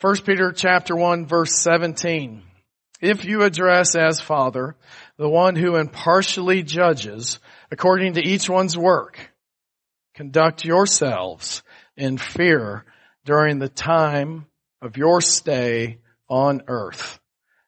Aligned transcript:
1 0.00 0.18
Peter 0.18 0.52
chapter 0.52 0.94
1 0.94 1.26
verse 1.26 1.58
17. 1.58 2.44
If 3.00 3.24
you 3.24 3.42
address 3.42 3.96
as 3.96 4.20
Father 4.20 4.76
the 5.16 5.28
one 5.28 5.56
who 5.56 5.74
impartially 5.74 6.62
judges 6.62 7.40
according 7.72 8.12
to 8.12 8.22
each 8.22 8.48
one's 8.48 8.78
work, 8.78 9.18
conduct 10.14 10.64
yourselves 10.64 11.64
in 11.96 12.16
fear 12.16 12.84
during 13.24 13.58
the 13.58 13.68
time 13.68 14.46
of 14.80 14.96
your 14.96 15.20
stay 15.20 15.98
on 16.28 16.62
earth, 16.68 17.18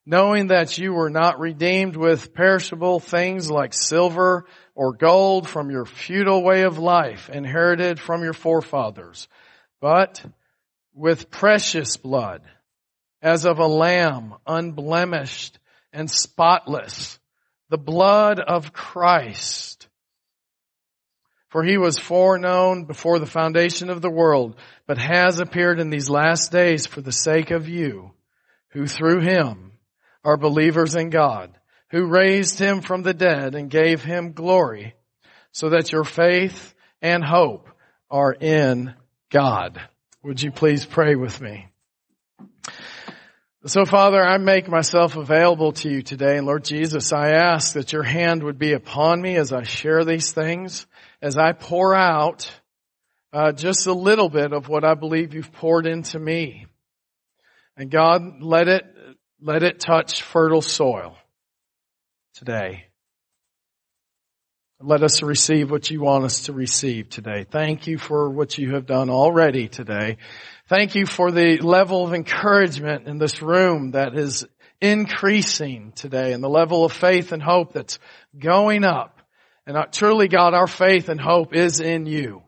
knowing 0.06 0.48
that 0.48 0.78
you 0.78 0.92
were 0.92 1.10
not 1.10 1.40
redeemed 1.40 1.96
with 1.96 2.32
perishable 2.32 3.00
things 3.00 3.50
like 3.50 3.74
silver 3.74 4.46
or 4.76 4.92
gold 4.92 5.48
from 5.48 5.68
your 5.68 5.84
futile 5.84 6.44
way 6.44 6.62
of 6.62 6.78
life 6.78 7.28
inherited 7.28 7.98
from 7.98 8.22
your 8.22 8.34
forefathers, 8.34 9.26
but 9.80 10.24
with 10.94 11.30
precious 11.30 11.96
blood, 11.96 12.42
as 13.22 13.44
of 13.44 13.58
a 13.58 13.66
lamb, 13.66 14.34
unblemished 14.46 15.58
and 15.92 16.10
spotless, 16.10 17.18
the 17.68 17.78
blood 17.78 18.40
of 18.40 18.72
Christ. 18.72 19.88
For 21.50 21.64
he 21.64 21.78
was 21.78 21.98
foreknown 21.98 22.84
before 22.84 23.18
the 23.18 23.26
foundation 23.26 23.90
of 23.90 24.00
the 24.00 24.10
world, 24.10 24.56
but 24.86 24.98
has 24.98 25.40
appeared 25.40 25.80
in 25.80 25.90
these 25.90 26.08
last 26.08 26.52
days 26.52 26.86
for 26.86 27.00
the 27.00 27.12
sake 27.12 27.50
of 27.50 27.68
you, 27.68 28.12
who 28.70 28.86
through 28.86 29.20
him 29.20 29.72
are 30.24 30.36
believers 30.36 30.94
in 30.94 31.10
God, 31.10 31.56
who 31.90 32.06
raised 32.06 32.58
him 32.58 32.82
from 32.82 33.02
the 33.02 33.14
dead 33.14 33.56
and 33.56 33.68
gave 33.68 34.04
him 34.04 34.32
glory, 34.32 34.94
so 35.50 35.70
that 35.70 35.90
your 35.90 36.04
faith 36.04 36.72
and 37.02 37.24
hope 37.24 37.68
are 38.10 38.32
in 38.32 38.94
God. 39.30 39.80
Would 40.22 40.42
you 40.42 40.50
please 40.50 40.84
pray 40.84 41.14
with 41.14 41.40
me? 41.40 41.66
So 43.64 43.86
Father, 43.86 44.22
I 44.22 44.36
make 44.36 44.68
myself 44.68 45.16
available 45.16 45.72
to 45.72 45.88
you 45.88 46.02
today. 46.02 46.36
And 46.36 46.46
Lord 46.46 46.64
Jesus, 46.64 47.12
I 47.12 47.30
ask 47.30 47.72
that 47.72 47.92
your 47.92 48.02
hand 48.02 48.42
would 48.42 48.58
be 48.58 48.74
upon 48.74 49.22
me 49.22 49.36
as 49.36 49.50
I 49.50 49.62
share 49.62 50.04
these 50.04 50.32
things, 50.32 50.86
as 51.22 51.38
I 51.38 51.52
pour 51.52 51.94
out 51.94 52.50
uh, 53.32 53.52
just 53.52 53.86
a 53.86 53.94
little 53.94 54.28
bit 54.28 54.52
of 54.52 54.68
what 54.68 54.84
I 54.84 54.92
believe 54.92 55.32
you've 55.32 55.52
poured 55.52 55.86
into 55.86 56.18
me. 56.18 56.66
And 57.76 57.90
God, 57.90 58.42
let 58.42 58.68
it, 58.68 58.84
let 59.40 59.62
it 59.62 59.80
touch 59.80 60.22
fertile 60.22 60.62
soil 60.62 61.16
today. 62.34 62.89
Let 64.82 65.02
us 65.02 65.22
receive 65.22 65.70
what 65.70 65.90
you 65.90 66.00
want 66.00 66.24
us 66.24 66.42
to 66.42 66.54
receive 66.54 67.10
today. 67.10 67.44
Thank 67.44 67.86
you 67.86 67.98
for 67.98 68.30
what 68.30 68.56
you 68.56 68.74
have 68.74 68.86
done 68.86 69.10
already 69.10 69.68
today. 69.68 70.16
Thank 70.70 70.94
you 70.94 71.04
for 71.04 71.30
the 71.30 71.58
level 71.58 72.06
of 72.06 72.14
encouragement 72.14 73.06
in 73.06 73.18
this 73.18 73.42
room 73.42 73.90
that 73.90 74.16
is 74.16 74.46
increasing 74.80 75.92
today 75.92 76.32
and 76.32 76.42
the 76.42 76.48
level 76.48 76.86
of 76.86 76.92
faith 76.92 77.32
and 77.32 77.42
hope 77.42 77.74
that's 77.74 77.98
going 78.38 78.84
up. 78.84 79.20
And 79.66 79.76
truly 79.92 80.28
God, 80.28 80.54
our 80.54 80.66
faith 80.66 81.10
and 81.10 81.20
hope 81.20 81.54
is 81.54 81.80
in 81.80 82.06
you. 82.06 82.42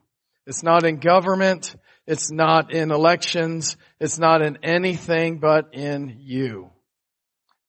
It's 0.46 0.62
not 0.62 0.84
in 0.84 1.00
government. 1.00 1.76
It's 2.06 2.30
not 2.32 2.72
in 2.72 2.90
elections. 2.90 3.76
It's 4.00 4.18
not 4.18 4.40
in 4.40 4.56
anything 4.62 5.38
but 5.38 5.74
in 5.74 6.16
you. 6.20 6.70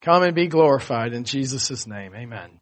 Come 0.01 0.23
and 0.23 0.33
be 0.33 0.47
glorified 0.47 1.11
in 1.11 1.25
Jesus' 1.25 1.85
name. 1.85 2.15
Amen. 2.15 2.61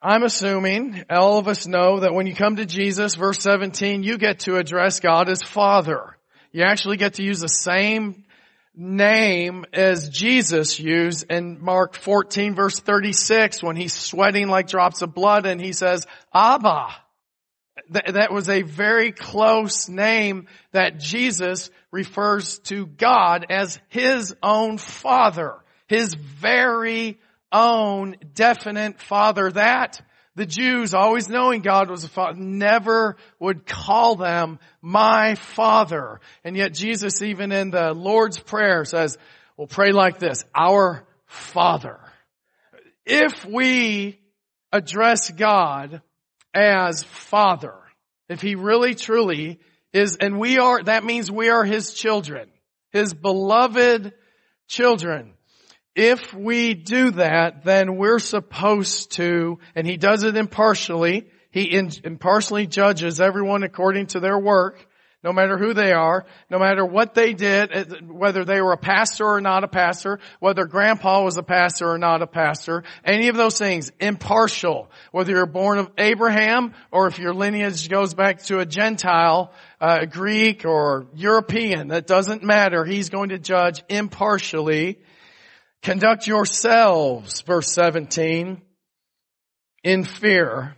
I'm 0.00 0.22
assuming 0.22 1.04
all 1.10 1.38
of 1.38 1.48
us 1.48 1.66
know 1.66 2.00
that 2.00 2.14
when 2.14 2.28
you 2.28 2.34
come 2.34 2.56
to 2.56 2.64
Jesus, 2.64 3.16
verse 3.16 3.40
17, 3.40 4.04
you 4.04 4.16
get 4.16 4.40
to 4.40 4.56
address 4.56 5.00
God 5.00 5.28
as 5.28 5.42
Father. 5.42 6.16
You 6.52 6.62
actually 6.62 6.98
get 6.98 7.14
to 7.14 7.24
use 7.24 7.40
the 7.40 7.48
same 7.48 8.24
name 8.76 9.64
as 9.72 10.08
Jesus 10.08 10.78
used 10.78 11.28
in 11.32 11.60
Mark 11.60 11.96
14 11.96 12.54
verse 12.54 12.78
36 12.78 13.60
when 13.60 13.74
he's 13.74 13.92
sweating 13.92 14.46
like 14.46 14.68
drops 14.68 15.02
of 15.02 15.14
blood 15.14 15.46
and 15.46 15.60
he 15.60 15.72
says, 15.72 16.06
Abba. 16.32 16.94
That 17.90 18.32
was 18.32 18.48
a 18.48 18.62
very 18.62 19.12
close 19.12 19.88
name 19.88 20.46
that 20.72 21.00
Jesus 21.00 21.70
refers 21.90 22.58
to 22.60 22.86
God 22.86 23.46
as 23.50 23.80
his 23.88 24.34
own 24.42 24.78
Father. 24.78 25.56
His 25.86 26.14
very 26.14 27.18
own 27.52 28.16
definite 28.34 29.00
father 29.00 29.50
that 29.52 30.00
the 30.38 30.46
Jews, 30.46 30.94
always 30.94 31.28
knowing 31.28 31.62
God 31.62 31.90
was 31.90 32.04
a 32.04 32.08
father, 32.08 32.38
never 32.38 33.16
would 33.40 33.66
call 33.66 34.14
them 34.14 34.60
my 34.80 35.34
father. 35.34 36.20
And 36.44 36.56
yet 36.56 36.72
Jesus, 36.72 37.22
even 37.22 37.50
in 37.50 37.70
the 37.70 37.92
Lord's 37.92 38.38
Prayer 38.38 38.84
says, 38.84 39.18
we'll 39.56 39.66
pray 39.66 39.90
like 39.90 40.20
this, 40.20 40.44
our 40.54 41.04
father. 41.26 41.98
If 43.04 43.44
we 43.44 44.20
address 44.72 45.28
God 45.30 46.02
as 46.54 47.02
father, 47.02 47.74
if 48.28 48.40
he 48.40 48.54
really 48.54 48.94
truly 48.94 49.58
is, 49.92 50.18
and 50.20 50.38
we 50.38 50.58
are, 50.58 50.80
that 50.84 51.04
means 51.04 51.32
we 51.32 51.48
are 51.48 51.64
his 51.64 51.94
children, 51.94 52.48
his 52.92 53.12
beloved 53.12 54.12
children 54.68 55.32
if 55.94 56.32
we 56.32 56.74
do 56.74 57.10
that, 57.12 57.64
then 57.64 57.96
we're 57.96 58.20
supposed 58.20 59.12
to, 59.12 59.58
and 59.74 59.86
he 59.86 59.96
does 59.96 60.22
it 60.22 60.36
impartially, 60.36 61.30
he 61.50 61.74
impartially 62.04 62.66
judges 62.66 63.20
everyone 63.20 63.62
according 63.62 64.06
to 64.08 64.20
their 64.20 64.38
work, 64.38 64.86
no 65.24 65.32
matter 65.32 65.58
who 65.58 65.74
they 65.74 65.92
are, 65.92 66.24
no 66.48 66.60
matter 66.60 66.84
what 66.84 67.14
they 67.14 67.32
did, 67.32 68.08
whether 68.08 68.44
they 68.44 68.60
were 68.60 68.72
a 68.72 68.78
pastor 68.78 69.26
or 69.26 69.40
not 69.40 69.64
a 69.64 69.68
pastor, 69.68 70.20
whether 70.38 70.64
grandpa 70.64 71.24
was 71.24 71.36
a 71.36 71.42
pastor 71.42 71.90
or 71.90 71.98
not 71.98 72.22
a 72.22 72.26
pastor, 72.26 72.84
any 73.04 73.26
of 73.26 73.36
those 73.36 73.58
things, 73.58 73.90
impartial. 73.98 74.88
Whether 75.10 75.32
you're 75.32 75.46
born 75.46 75.78
of 75.78 75.90
Abraham 75.98 76.74
or 76.92 77.08
if 77.08 77.18
your 77.18 77.34
lineage 77.34 77.88
goes 77.88 78.14
back 78.14 78.44
to 78.44 78.60
a 78.60 78.66
Gentile, 78.66 79.52
uh, 79.80 80.04
Greek 80.04 80.64
or 80.64 81.08
European, 81.14 81.88
that 81.88 82.06
doesn't 82.06 82.44
matter. 82.44 82.84
He's 82.84 83.10
going 83.10 83.30
to 83.30 83.38
judge 83.38 83.82
impartially 83.88 85.00
Conduct 85.82 86.26
yourselves, 86.26 87.42
verse 87.42 87.72
17, 87.72 88.60
in 89.84 90.04
fear 90.04 90.76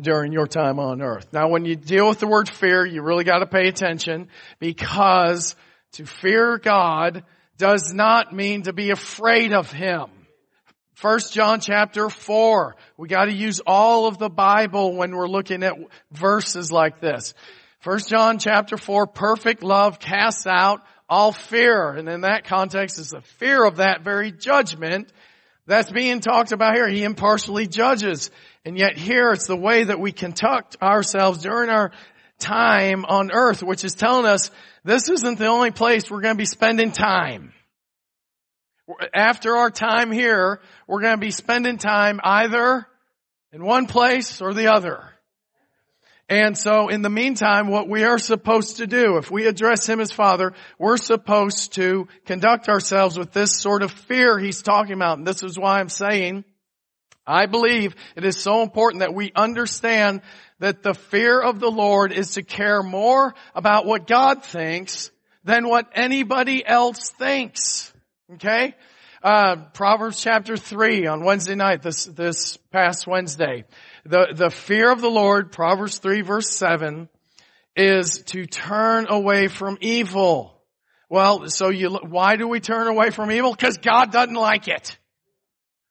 during 0.00 0.32
your 0.32 0.46
time 0.46 0.78
on 0.78 1.02
earth. 1.02 1.32
Now 1.32 1.48
when 1.48 1.64
you 1.64 1.76
deal 1.76 2.08
with 2.08 2.18
the 2.18 2.26
word 2.26 2.48
fear, 2.48 2.84
you 2.84 3.02
really 3.02 3.24
got 3.24 3.38
to 3.38 3.46
pay 3.46 3.68
attention 3.68 4.28
because 4.58 5.54
to 5.92 6.06
fear 6.06 6.58
God 6.58 7.24
does 7.56 7.92
not 7.92 8.34
mean 8.34 8.62
to 8.62 8.72
be 8.72 8.90
afraid 8.90 9.52
of 9.52 9.70
Him. 9.70 10.06
First 10.94 11.34
John 11.34 11.60
chapter 11.60 12.08
4. 12.08 12.74
We 12.96 13.08
got 13.08 13.26
to 13.26 13.32
use 13.34 13.60
all 13.66 14.06
of 14.06 14.18
the 14.18 14.30
Bible 14.30 14.96
when 14.96 15.14
we're 15.14 15.28
looking 15.28 15.62
at 15.62 15.74
verses 16.10 16.72
like 16.72 17.00
this. 17.00 17.34
First 17.80 18.08
John 18.08 18.38
chapter 18.38 18.76
4, 18.76 19.06
perfect 19.06 19.62
love 19.62 20.00
casts 20.00 20.46
out 20.46 20.82
all 21.08 21.32
fear. 21.32 21.90
And 21.90 22.08
in 22.08 22.22
that 22.22 22.44
context 22.44 22.98
is 22.98 23.10
the 23.10 23.20
fear 23.38 23.64
of 23.64 23.76
that 23.76 24.02
very 24.02 24.32
judgment 24.32 25.12
that's 25.66 25.90
being 25.90 26.20
talked 26.20 26.52
about 26.52 26.74
here. 26.74 26.88
He 26.88 27.04
impartially 27.04 27.66
judges. 27.66 28.30
And 28.64 28.78
yet 28.78 28.96
here 28.96 29.32
it's 29.32 29.46
the 29.46 29.56
way 29.56 29.84
that 29.84 30.00
we 30.00 30.12
conduct 30.12 30.76
ourselves 30.82 31.42
during 31.42 31.70
our 31.70 31.92
time 32.38 33.04
on 33.04 33.30
earth, 33.32 33.62
which 33.62 33.84
is 33.84 33.94
telling 33.94 34.26
us 34.26 34.50
this 34.84 35.08
isn't 35.08 35.38
the 35.38 35.46
only 35.46 35.70
place 35.70 36.10
we're 36.10 36.20
going 36.20 36.34
to 36.34 36.38
be 36.38 36.46
spending 36.46 36.92
time. 36.92 37.52
After 39.12 39.56
our 39.56 39.70
time 39.70 40.12
here, 40.12 40.60
we're 40.86 41.00
going 41.00 41.16
to 41.16 41.20
be 41.20 41.32
spending 41.32 41.78
time 41.78 42.20
either 42.22 42.86
in 43.52 43.64
one 43.64 43.86
place 43.86 44.40
or 44.40 44.54
the 44.54 44.72
other. 44.72 45.15
And 46.28 46.58
so 46.58 46.88
in 46.88 47.02
the 47.02 47.10
meantime, 47.10 47.68
what 47.68 47.88
we 47.88 48.02
are 48.02 48.18
supposed 48.18 48.78
to 48.78 48.86
do, 48.88 49.16
if 49.16 49.30
we 49.30 49.46
address 49.46 49.88
Him 49.88 50.00
as 50.00 50.10
Father, 50.10 50.54
we're 50.78 50.96
supposed 50.96 51.74
to 51.74 52.08
conduct 52.24 52.68
ourselves 52.68 53.16
with 53.16 53.32
this 53.32 53.60
sort 53.60 53.82
of 53.82 53.92
fear 53.92 54.38
He's 54.38 54.62
talking 54.62 54.94
about. 54.94 55.18
And 55.18 55.26
this 55.26 55.44
is 55.44 55.56
why 55.56 55.78
I'm 55.78 55.88
saying, 55.88 56.44
I 57.26 57.46
believe 57.46 57.94
it 58.16 58.24
is 58.24 58.36
so 58.36 58.62
important 58.62 59.00
that 59.00 59.14
we 59.14 59.30
understand 59.36 60.22
that 60.58 60.82
the 60.82 60.94
fear 60.94 61.40
of 61.40 61.60
the 61.60 61.70
Lord 61.70 62.12
is 62.12 62.32
to 62.32 62.42
care 62.42 62.82
more 62.82 63.34
about 63.54 63.86
what 63.86 64.06
God 64.06 64.44
thinks 64.44 65.10
than 65.44 65.68
what 65.68 65.90
anybody 65.94 66.66
else 66.66 67.10
thinks. 67.10 67.92
Okay? 68.34 68.74
Uh, 69.22 69.56
Proverbs 69.74 70.20
chapter 70.20 70.56
3 70.56 71.06
on 71.06 71.24
Wednesday 71.24 71.54
night, 71.54 71.82
this, 71.82 72.04
this 72.04 72.56
past 72.72 73.06
Wednesday. 73.06 73.64
The, 74.08 74.28
the 74.34 74.50
fear 74.50 74.92
of 74.92 75.00
the 75.00 75.10
Lord, 75.10 75.50
Proverbs 75.50 75.98
3 75.98 76.20
verse 76.20 76.50
7, 76.50 77.08
is 77.74 78.22
to 78.26 78.46
turn 78.46 79.06
away 79.08 79.48
from 79.48 79.78
evil. 79.80 80.60
Well, 81.08 81.48
so 81.48 81.70
you, 81.70 81.90
why 81.90 82.36
do 82.36 82.46
we 82.46 82.60
turn 82.60 82.86
away 82.86 83.10
from 83.10 83.30
evil? 83.32 83.50
Because 83.50 83.78
God 83.78 84.12
doesn't 84.12 84.34
like 84.34 84.68
it. 84.68 84.96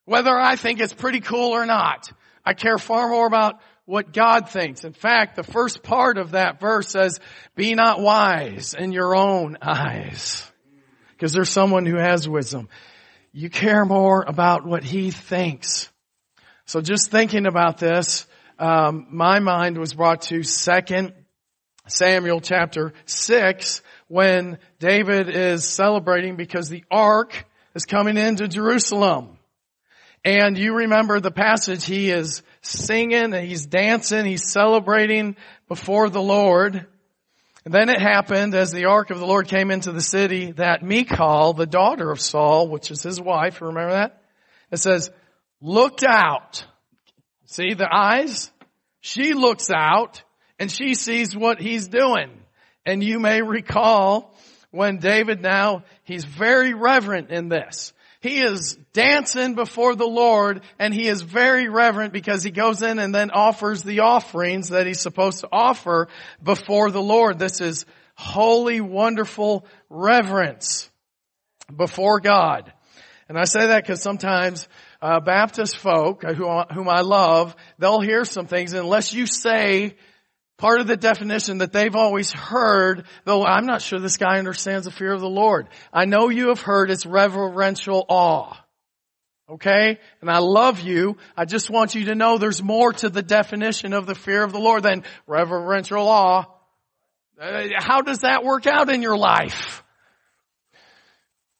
Whether 0.05 0.37
I 0.37 0.55
think 0.55 0.79
it's 0.79 0.93
pretty 0.93 1.19
cool 1.19 1.51
or 1.51 1.65
not. 1.65 2.11
I 2.45 2.53
care 2.53 2.77
far 2.77 3.09
more 3.09 3.27
about 3.27 3.59
what 3.85 4.13
God 4.13 4.49
thinks. 4.49 4.83
In 4.83 4.93
fact, 4.93 5.35
the 5.35 5.43
first 5.43 5.83
part 5.83 6.17
of 6.17 6.31
that 6.31 6.59
verse 6.59 6.89
says, 6.89 7.19
be 7.55 7.75
not 7.75 7.99
wise 7.99 8.73
in 8.73 8.91
your 8.91 9.15
own 9.15 9.57
eyes. 9.61 10.49
Because 11.11 11.33
there's 11.33 11.49
someone 11.49 11.85
who 11.85 11.97
has 11.97 12.29
wisdom. 12.29 12.69
You 13.31 13.49
care 13.49 13.85
more 13.85 14.23
about 14.25 14.65
what 14.65 14.83
he 14.83 15.11
thinks. 15.11 15.89
So 16.65 16.81
just 16.81 17.11
thinking 17.11 17.45
about 17.45 17.77
this, 17.77 18.25
um, 18.57 19.07
my 19.11 19.39
mind 19.39 19.77
was 19.77 19.93
brought 19.93 20.23
to 20.23 20.41
second 20.41 21.13
Samuel 21.87 22.41
chapter 22.41 22.93
six 23.05 23.83
when 24.07 24.57
David 24.79 25.29
is 25.29 25.63
celebrating 25.67 26.35
because 26.35 26.67
the 26.67 26.83
ark 26.89 27.45
is 27.75 27.85
coming 27.85 28.17
into 28.17 28.47
Jerusalem. 28.47 29.37
And 30.23 30.57
you 30.57 30.73
remember 30.73 31.19
the 31.19 31.29
passage, 31.29 31.85
he 31.85 32.09
is 32.09 32.41
singing, 32.61 33.31
he's 33.31 33.67
dancing, 33.67 34.25
he's 34.25 34.51
celebrating 34.51 35.35
before 35.67 36.09
the 36.09 36.21
Lord. 36.21 36.87
And 37.63 37.73
then 37.73 37.89
it 37.89 38.01
happened 38.01 38.55
as 38.55 38.71
the 38.71 38.85
ark 38.85 39.11
of 39.11 39.19
the 39.19 39.27
Lord 39.27 39.47
came 39.47 39.69
into 39.69 39.91
the 39.91 40.01
city 40.01 40.51
that 40.53 40.81
Michal, 40.81 41.53
the 41.53 41.67
daughter 41.67 42.09
of 42.09 42.19
Saul, 42.19 42.69
which 42.69 42.89
is 42.89 43.03
his 43.03 43.21
wife, 43.21 43.61
remember 43.61 43.91
that? 43.91 44.23
It 44.71 44.77
says, 44.77 45.11
looked 45.61 46.03
out. 46.03 46.65
See 47.45 47.73
the 47.73 47.87
eyes? 47.91 48.51
She 49.01 49.33
looks 49.33 49.69
out 49.69 50.23
and 50.59 50.71
she 50.71 50.93
sees 50.93 51.35
what 51.35 51.59
he's 51.59 51.87
doing. 51.87 52.31
And 52.85 53.03
you 53.03 53.19
may 53.19 53.41
recall 53.41 54.35
when 54.71 54.97
David 54.97 55.41
now, 55.41 55.83
he's 56.03 56.25
very 56.25 56.73
reverent 56.73 57.29
in 57.29 57.49
this. 57.49 57.93
He 58.19 58.41
is 58.41 58.77
dancing 58.93 59.53
before 59.53 59.95
the 59.95 60.07
Lord 60.07 60.61
and 60.79 60.93
he 60.93 61.07
is 61.07 61.21
very 61.21 61.69
reverent 61.69 62.11
because 62.11 62.43
he 62.43 62.51
goes 62.51 62.81
in 62.81 62.97
and 62.97 63.13
then 63.13 63.29
offers 63.31 63.83
the 63.83 63.99
offerings 63.99 64.69
that 64.69 64.87
he's 64.87 64.99
supposed 64.99 65.41
to 65.41 65.49
offer 65.51 66.07
before 66.43 66.89
the 66.89 67.01
Lord. 67.01 67.37
This 67.37 67.61
is 67.61 67.85
holy, 68.15 68.81
wonderful 68.81 69.65
reverence 69.89 70.89
before 71.73 72.19
God. 72.19 72.73
And 73.29 73.37
I 73.37 73.45
say 73.45 73.67
that 73.67 73.83
because 73.83 74.01
sometimes 74.01 74.67
uh, 75.05 75.19
Baptist 75.19 75.77
folk 75.77 76.23
who, 76.23 76.61
whom 76.73 76.89
I 76.89 77.01
love, 77.01 77.55
they'll 77.77 78.01
hear 78.01 78.25
some 78.25 78.47
things 78.47 78.73
unless 78.73 79.13
you 79.13 79.27
say 79.27 79.95
part 80.57 80.79
of 80.79 80.87
the 80.87 80.97
definition 80.97 81.59
that 81.59 81.71
they've 81.71 81.95
always 81.95 82.31
heard, 82.31 83.05
though 83.23 83.45
I'm 83.45 83.67
not 83.67 83.83
sure 83.83 83.99
this 83.99 84.17
guy 84.17 84.39
understands 84.39 84.85
the 84.85 84.91
fear 84.91 85.13
of 85.13 85.21
the 85.21 85.29
Lord. 85.29 85.67
I 85.93 86.05
know 86.05 86.29
you 86.29 86.47
have 86.47 86.61
heard 86.61 86.89
it's 86.89 87.05
reverential 87.05 88.03
awe. 88.09 88.57
Okay? 89.47 89.99
And 90.21 90.29
I 90.31 90.39
love 90.39 90.79
you. 90.79 91.17
I 91.37 91.45
just 91.45 91.69
want 91.69 91.93
you 91.93 92.05
to 92.05 92.15
know 92.15 92.39
there's 92.39 92.63
more 92.63 92.91
to 92.93 93.09
the 93.09 93.21
definition 93.21 93.93
of 93.93 94.07
the 94.07 94.15
fear 94.15 94.43
of 94.43 94.53
the 94.53 94.59
Lord 94.59 94.81
than 94.81 95.03
reverential 95.27 96.07
awe. 96.07 96.45
Uh, 97.39 97.67
how 97.77 98.01
does 98.01 98.19
that 98.19 98.43
work 98.43 98.65
out 98.65 98.89
in 98.89 99.03
your 99.03 99.17
life? 99.17 99.83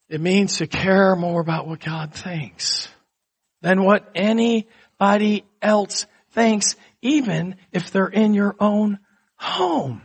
It 0.08 0.20
means 0.20 0.56
to 0.56 0.66
care 0.66 1.14
more 1.14 1.40
about 1.40 1.68
what 1.68 1.78
God 1.78 2.12
thinks 2.12 2.88
than 3.66 3.82
what 3.82 4.08
anybody 4.14 5.44
else 5.60 6.06
thinks 6.30 6.76
even 7.02 7.56
if 7.72 7.90
they're 7.90 8.06
in 8.06 8.32
your 8.32 8.54
own 8.60 9.00
home. 9.34 10.02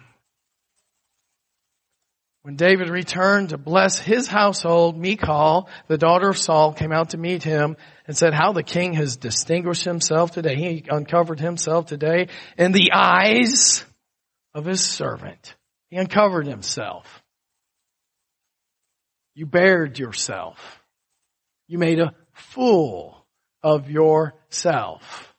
When 2.42 2.56
David 2.56 2.90
returned 2.90 3.50
to 3.50 3.60
bless 3.60 4.00
his 4.00 4.28
household, 4.28 4.98
Michal, 4.98 5.69
the 5.88 6.00
daughter 6.00 6.28
of 6.30 6.40
Saul, 6.40 6.74
came 6.74 6.92
out 6.92 7.12
to 7.12 7.19
meet 7.19 7.44
him 7.44 7.78
and 8.08 8.18
said, 8.18 8.34
how 8.34 8.52
the 8.52 8.63
king 8.63 8.94
has 8.94 9.18
distinguished 9.18 9.84
himself 9.84 10.31
today. 10.31 10.56
He 10.56 10.84
uncovered 10.90 11.40
himself 11.40 11.86
today 11.86 12.30
in 12.58 12.72
the 12.72 12.94
eyes 12.96 13.86
of 14.56 14.66
his 14.66 14.81
servant. 14.81 15.56
He 15.92 15.98
uncovered 15.98 16.48
himself. 16.48 17.22
You 19.36 19.46
bared 19.46 20.00
yourself. 20.00 20.81
You 21.68 21.78
made 21.78 22.00
a 22.00 22.16
fool 22.34 23.20
of 23.63 23.90
yourself. 23.90 25.34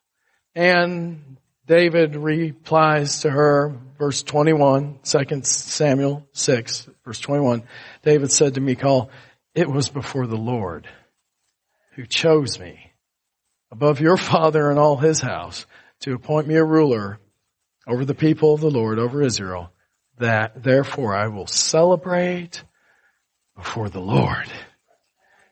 And 0.55 1.37
David 1.67 2.17
replies 2.17 3.23
to 3.23 3.31
her, 3.31 3.75
verse 3.99 4.23
21, 4.23 4.99
2 5.05 5.43
Samuel 5.43 6.27
6, 6.33 6.89
verse 7.05 7.21
21. 7.21 7.63
David 8.03 8.31
said 8.31 8.55
to 8.55 8.61
Michal, 8.61 9.11
it 9.55 9.69
was 9.69 9.89
before 9.89 10.27
the 10.27 10.37
Lord 10.37 10.89
who 11.95 12.07
chose 12.07 12.59
me 12.59 12.93
above 13.71 14.01
your 14.01 14.17
father 14.17 14.71
and 14.71 14.79
all 14.79 14.97
his 14.97 15.21
house 15.21 15.67
to 16.01 16.15
appoint 16.15 16.47
me 16.47 16.57
a 16.57 16.65
ruler 16.65 17.19
over 17.87 18.05
the 18.05 18.15
people 18.15 18.55
of 18.55 18.61
the 18.61 18.71
Lord, 18.71 18.99
over 18.99 19.23
Israel, 19.23 19.73
that 20.19 20.63
therefore 20.63 21.15
I 21.15 21.29
will 21.29 21.47
celebrate 21.47 22.63
before 23.57 23.89
the 23.89 24.01
Lord. 24.01 24.51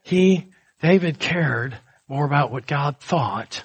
He, 0.03 0.49
David 0.83 1.19
cared 1.19 1.77
more 2.11 2.25
about 2.25 2.51
what 2.51 2.67
God 2.67 2.99
thought 2.99 3.62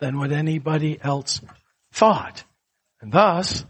than 0.00 0.18
what 0.18 0.32
anybody 0.32 0.98
else 0.98 1.42
thought. 1.92 2.42
And 3.02 3.12
thus, 3.12 3.66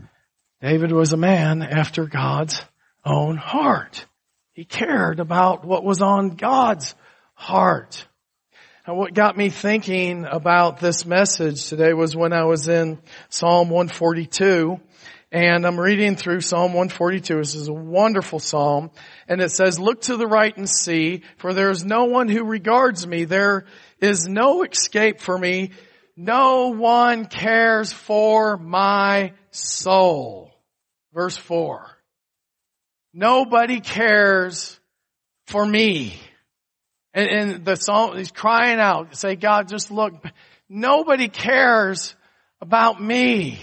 David 0.60 0.92
was 0.92 1.12
a 1.12 1.16
man 1.16 1.60
after 1.60 2.06
God's 2.06 2.62
own 3.04 3.36
heart. 3.36 4.06
He 4.52 4.64
cared 4.64 5.18
about 5.18 5.64
what 5.64 5.82
was 5.82 6.00
on 6.00 6.36
God's 6.36 6.94
heart. 7.34 8.06
And 8.86 8.96
what 8.96 9.12
got 9.12 9.36
me 9.36 9.50
thinking 9.50 10.24
about 10.24 10.78
this 10.78 11.04
message 11.04 11.66
today 11.68 11.94
was 11.94 12.14
when 12.14 12.32
I 12.32 12.44
was 12.44 12.68
in 12.68 13.00
Psalm 13.28 13.70
142 13.70 14.78
and 15.32 15.66
I'm 15.66 15.80
reading 15.80 16.14
through 16.14 16.42
Psalm 16.42 16.74
142. 16.74 17.36
This 17.38 17.54
is 17.54 17.66
a 17.66 17.72
wonderful 17.72 18.38
Psalm. 18.38 18.90
And 19.26 19.40
it 19.40 19.50
says, 19.50 19.80
look 19.80 20.02
to 20.02 20.18
the 20.18 20.26
right 20.26 20.54
and 20.54 20.68
see, 20.68 21.22
for 21.38 21.54
there 21.54 21.70
is 21.70 21.86
no 21.86 22.04
one 22.04 22.28
who 22.28 22.44
regards 22.44 23.06
me. 23.06 23.24
There 23.24 23.64
is 23.98 24.28
no 24.28 24.62
escape 24.62 25.20
for 25.20 25.38
me. 25.38 25.70
No 26.18 26.68
one 26.68 27.24
cares 27.24 27.94
for 27.94 28.58
my 28.58 29.32
soul. 29.50 30.50
Verse 31.14 31.38
4. 31.38 31.90
Nobody 33.14 33.80
cares 33.80 34.78
for 35.46 35.64
me. 35.64 36.20
And, 37.14 37.28
and 37.30 37.64
the 37.64 37.76
song, 37.76 38.18
he's 38.18 38.30
crying 38.30 38.80
out, 38.80 39.16
say, 39.16 39.36
God, 39.36 39.68
just 39.68 39.90
look. 39.90 40.12
Nobody 40.68 41.28
cares 41.28 42.14
about 42.60 43.00
me. 43.02 43.58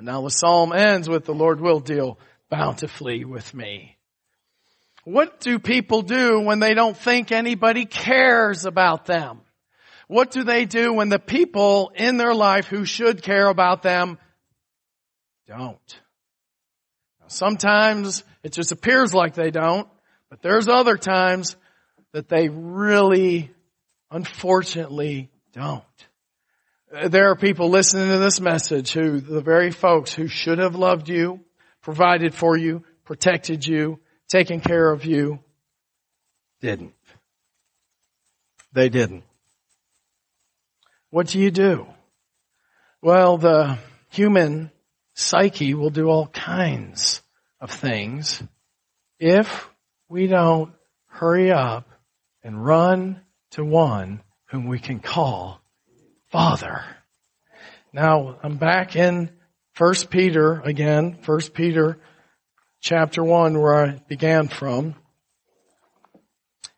Now 0.00 0.22
the 0.22 0.30
psalm 0.30 0.72
ends 0.72 1.08
with 1.08 1.24
the 1.24 1.34
Lord 1.34 1.60
will 1.60 1.80
deal 1.80 2.18
bountifully 2.50 3.24
with 3.24 3.52
me. 3.52 3.96
What 5.04 5.40
do 5.40 5.58
people 5.58 6.02
do 6.02 6.40
when 6.40 6.58
they 6.58 6.74
don't 6.74 6.96
think 6.96 7.32
anybody 7.32 7.86
cares 7.86 8.66
about 8.66 9.06
them? 9.06 9.40
What 10.06 10.30
do 10.30 10.44
they 10.44 10.64
do 10.64 10.92
when 10.92 11.08
the 11.08 11.18
people 11.18 11.92
in 11.94 12.16
their 12.16 12.34
life 12.34 12.66
who 12.66 12.84
should 12.84 13.22
care 13.22 13.48
about 13.48 13.82
them 13.82 14.18
don't? 15.46 16.00
Sometimes 17.26 18.24
it 18.42 18.52
just 18.52 18.72
appears 18.72 19.12
like 19.12 19.34
they 19.34 19.50
don't, 19.50 19.88
but 20.30 20.40
there's 20.40 20.68
other 20.68 20.96
times 20.96 21.56
that 22.12 22.28
they 22.28 22.48
really, 22.48 23.50
unfortunately, 24.10 25.30
don't. 25.52 25.84
There 26.90 27.30
are 27.30 27.36
people 27.36 27.68
listening 27.68 28.08
to 28.08 28.18
this 28.18 28.40
message 28.40 28.92
who, 28.92 29.20
the 29.20 29.42
very 29.42 29.70
folks 29.70 30.14
who 30.14 30.26
should 30.26 30.58
have 30.58 30.74
loved 30.74 31.10
you, 31.10 31.40
provided 31.82 32.34
for 32.34 32.56
you, 32.56 32.82
protected 33.04 33.66
you, 33.66 34.00
taken 34.28 34.60
care 34.60 34.90
of 34.90 35.04
you, 35.04 35.38
didn't. 36.62 36.94
They 38.72 38.88
didn't. 38.88 39.24
What 41.10 41.26
do 41.26 41.38
you 41.38 41.50
do? 41.50 41.86
Well, 43.02 43.36
the 43.36 43.78
human 44.08 44.70
psyche 45.12 45.74
will 45.74 45.90
do 45.90 46.08
all 46.08 46.26
kinds 46.26 47.22
of 47.60 47.70
things 47.70 48.42
if 49.18 49.68
we 50.08 50.26
don't 50.26 50.72
hurry 51.06 51.52
up 51.52 51.86
and 52.42 52.64
run 52.64 53.20
to 53.50 53.64
one 53.64 54.22
whom 54.46 54.66
we 54.66 54.78
can 54.78 55.00
call 55.00 55.60
Father. 56.30 56.84
Now, 57.92 58.38
I'm 58.42 58.58
back 58.58 58.96
in 58.96 59.30
1 59.78 59.94
Peter 60.10 60.60
again, 60.60 61.18
1 61.24 61.40
Peter 61.54 61.98
chapter 62.80 63.24
1 63.24 63.58
where 63.58 63.86
I 63.86 64.02
began 64.08 64.48
from. 64.48 64.94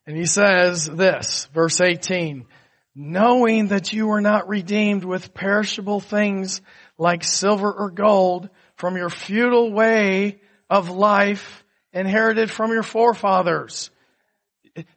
And 0.07 0.17
he 0.17 0.27
says 0.27 0.87
this, 0.87 1.49
verse 1.53 1.81
18, 1.81 2.47
knowing 2.95 3.69
that 3.69 3.93
you 3.93 4.07
were 4.07 4.21
not 4.21 4.49
redeemed 4.49 5.05
with 5.05 5.35
perishable 5.35 5.99
things 5.99 6.61
like 6.97 7.25
silver 7.25 7.73
or 7.73 7.91
gold 7.91 8.51
from 8.77 8.97
your 8.97 9.11
futile 9.11 9.73
way 9.73 10.41
of 10.69 10.91
life 10.91 11.65
inherited 11.93 12.53
from 12.53 12.71
your 12.71 12.85
forefathers. 12.85 13.91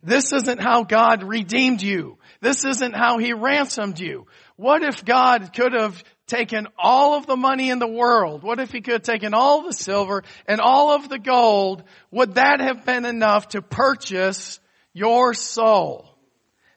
This 0.02 0.34
isn't 0.34 0.62
how 0.62 0.84
God 0.84 1.24
redeemed 1.24 1.82
you. 1.82 2.18
This 2.42 2.66
isn't 2.66 2.96
how 2.96 3.18
He 3.18 3.34
ransomed 3.34 4.00
you. 4.00 4.28
What 4.56 4.84
if 4.84 5.04
God 5.04 5.54
could 5.54 5.74
have 5.74 6.04
taken 6.28 6.68
all 6.78 7.18
of 7.18 7.26
the 7.26 7.36
money 7.36 7.70
in 7.70 7.80
the 7.80 7.88
world? 7.88 8.44
What 8.44 8.60
if 8.60 8.72
He 8.72 8.82
could 8.82 8.94
have 8.94 9.02
taken 9.04 9.34
all 9.34 9.64
the 9.64 9.74
silver 9.74 10.24
and 10.48 10.62
all 10.62 10.96
of 10.96 11.10
the 11.10 11.20
gold? 11.20 11.84
Would 12.12 12.36
that 12.36 12.60
have 12.60 12.86
been 12.86 13.06
enough 13.06 13.50
to 13.50 13.62
purchase 13.62 14.60
your 14.94 15.34
soul? 15.34 16.10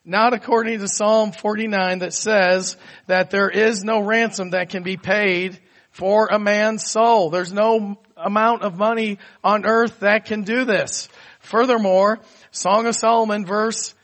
Not 0.05 0.35
according 0.35 0.79
to 0.79 0.89
Psalm 0.89 1.33
49 1.33 1.99
that 1.99 2.13
says 2.13 2.77
that 3.07 3.31
there 3.31 3.51
is 3.51 3.83
no 3.83 4.01
ransom 4.01 4.51
that 4.51 4.69
can 4.69 4.85
be 4.85 4.97
paid 4.97 5.59
for 5.91 6.29
a 6.29 6.39
man's 6.39 6.87
soul. 6.87 7.31
There's 7.31 7.53
no 7.53 7.99
amount 8.17 8.63
of 8.63 8.77
money 8.77 9.19
on 9.43 9.67
earth 9.67 10.01
that 10.01 10.27
can 10.27 10.43
do 10.43 10.65
this. 10.65 11.09
Furthermore, 11.41 12.21
Song 12.57 12.87
of 12.87 12.95
Solomon 12.97 13.45
verse, 13.45 13.95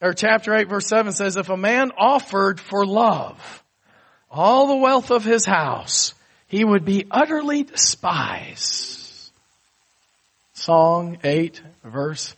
or 0.00 0.12
chapter 0.12 0.54
8 0.54 0.68
verse 0.68 0.86
7 0.86 1.12
says, 1.12 1.36
if 1.36 1.48
a 1.48 1.56
man 1.56 1.90
offered 1.96 2.60
for 2.60 2.84
love 2.84 3.62
all 4.30 4.66
the 4.66 4.76
wealth 4.76 5.10
of 5.10 5.24
his 5.24 5.46
house, 5.46 6.12
he 6.46 6.64
would 6.64 6.84
be 6.84 7.06
utterly 7.10 7.62
despised. 7.62 9.30
Song 10.52 11.18
8 11.24 11.62
verse 11.82 12.36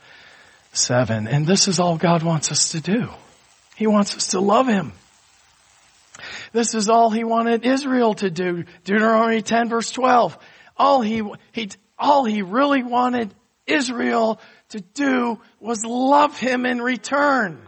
7. 0.73 1.27
And 1.27 1.47
this 1.47 1.69
is 1.69 1.81
all 1.81 1.97
God 1.97 2.23
wants 2.23 2.53
us 2.53 2.71
to 2.71 2.81
do. 2.81 3.09
He 3.77 3.87
wants 3.87 4.17
us 4.17 4.29
to 4.29 4.41
love 4.41 4.67
Him. 4.67 4.93
This 6.53 6.75
is 6.75 6.89
all 6.89 7.11
He 7.11 7.25
wanted 7.25 7.67
Israel 7.67 8.15
to 8.15 8.31
do. 8.31 8.65
Deuteronomy 8.85 9.43
10 9.43 9.69
verse 9.69 9.91
12. 9.91 10.39
All 10.77 11.03
He, 11.03 11.23
he, 11.53 11.71
all 11.99 12.25
He 12.25 12.43
really 12.43 12.83
wanted 12.83 13.35
Israel 13.67 14.41
to 14.71 14.81
do 14.81 15.41
was 15.61 15.85
love 15.85 16.39
Him 16.39 16.67
in 16.67 16.81
return. 16.81 17.61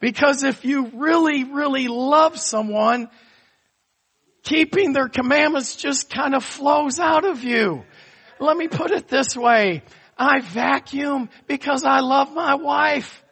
Because 0.00 0.44
if 0.44 0.64
you 0.64 0.86
really, 0.94 1.44
really 1.44 1.88
love 1.88 2.38
someone, 2.38 3.10
keeping 4.42 4.92
their 4.92 5.08
commandments 5.08 5.76
just 5.76 6.10
kind 6.10 6.34
of 6.34 6.44
flows 6.44 6.98
out 6.98 7.24
of 7.24 7.44
you. 7.44 7.84
Let 8.38 8.56
me 8.56 8.68
put 8.68 8.90
it 8.90 9.08
this 9.08 9.36
way. 9.36 9.82
I 10.16 10.40
vacuum 10.40 11.28
because 11.46 11.84
I 11.84 12.00
love 12.00 12.32
my 12.32 12.54
wife. 12.54 13.22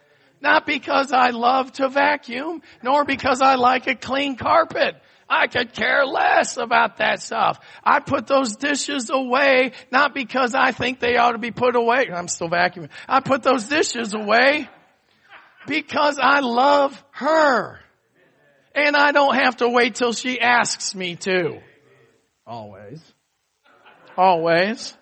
Not 0.41 0.67
because 0.67 1.11
I 1.11 1.31
love 1.31 1.73
to 1.75 1.89
vacuum, 1.89 2.63
nor 2.83 3.05
because 3.05 3.41
I 3.41 3.57
like 3.57 3.87
a 3.89 3.97
clean 3.97 4.37
carpet. 4.37 4.95
I 5.29 5.47
could 5.47 5.73
care 5.73 6.07
less 6.07 6.57
about 6.57 6.99
that 6.99 7.21
stuff. 7.21 7.61
I 7.85 8.01
put 8.01 8.27
those 8.27 8.57
dishes 8.57 9.11
away, 9.11 9.73
not 9.91 10.15
because 10.15 10.55
I 10.55 10.73
think 10.73 11.01
they 11.01 11.17
ought 11.17 11.33
to 11.33 11.39
be 11.39 11.51
put 11.51 11.77
away. 11.77 12.07
I'm 12.13 12.29
still 12.29 12.49
vacuuming. 12.49 12.91
I 13.07 13.21
put 13.21 13.43
those 13.43 13.69
dishes 13.69 14.15
away 14.15 14.69
because 15.67 16.19
I 16.19 16.41
love 16.41 17.03
her. 17.13 17.79
And 18.75 18.97
I 18.97 19.13
don't 19.13 19.35
have 19.35 19.59
to 19.59 19.69
wait 19.69 19.97
till 19.97 20.13
she 20.13 20.41
asks 20.41 20.95
me 20.95 21.17
to. 21.17 21.61
Always. 22.47 23.03
Always. 24.17 24.97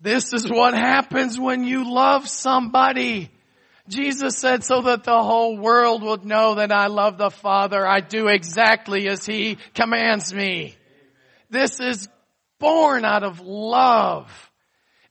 This 0.00 0.32
is 0.32 0.48
what 0.48 0.74
happens 0.74 1.38
when 1.38 1.64
you 1.64 1.92
love 1.92 2.28
somebody. 2.28 3.30
Jesus 3.88 4.36
said, 4.36 4.64
so 4.64 4.82
that 4.82 5.04
the 5.04 5.22
whole 5.22 5.56
world 5.56 6.02
would 6.02 6.24
know 6.24 6.56
that 6.56 6.72
I 6.72 6.86
love 6.86 7.18
the 7.18 7.30
Father, 7.30 7.86
I 7.86 8.00
do 8.00 8.28
exactly 8.28 9.08
as 9.08 9.24
He 9.24 9.58
commands 9.74 10.32
me. 10.32 10.74
This 11.50 11.80
is 11.80 12.08
born 12.58 13.04
out 13.04 13.22
of 13.22 13.40
love. 13.40 14.30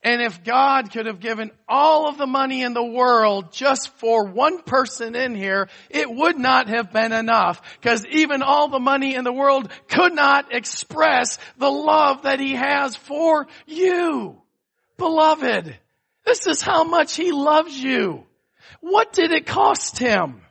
And 0.03 0.21
if 0.21 0.43
God 0.43 0.91
could 0.91 1.07
have 1.07 1.19
given 1.19 1.51
all 1.67 2.07
of 2.07 2.17
the 2.17 2.27
money 2.27 2.61
in 2.61 2.73
the 2.73 2.85
world 2.85 3.51
just 3.51 3.89
for 3.97 4.25
one 4.25 4.61
person 4.61 5.15
in 5.15 5.35
here, 5.35 5.67
it 5.89 6.09
would 6.09 6.37
not 6.37 6.69
have 6.69 6.93
been 6.93 7.11
enough. 7.11 7.61
Because 7.81 8.05
even 8.05 8.43
all 8.43 8.69
the 8.69 8.79
money 8.79 9.15
in 9.15 9.23
the 9.23 9.33
world 9.33 9.69
could 9.89 10.13
not 10.13 10.53
express 10.53 11.39
the 11.57 11.69
love 11.69 12.21
that 12.21 12.39
He 12.39 12.53
has 12.53 12.95
for 12.95 13.47
you. 13.65 14.39
Beloved, 14.97 15.75
this 16.25 16.47
is 16.47 16.61
how 16.61 16.83
much 16.83 17.15
He 17.15 17.31
loves 17.31 17.75
you. 17.75 18.23
What 18.81 19.13
did 19.13 19.31
it 19.31 19.45
cost 19.45 19.99
Him? 19.99 20.41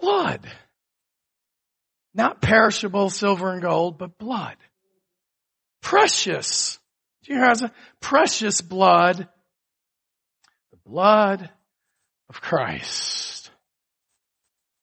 Blood. 0.00 0.46
Not 2.14 2.40
perishable 2.40 3.10
silver 3.10 3.52
and 3.52 3.62
gold, 3.62 3.98
but 3.98 4.18
blood. 4.18 4.56
Precious. 5.82 6.78
Do 7.24 7.32
you 7.32 7.38
hear 7.38 7.54
that? 7.54 7.74
Precious 8.00 8.60
blood. 8.60 9.28
The 10.70 10.78
blood 10.84 11.50
of 12.28 12.40
Christ. 12.40 13.50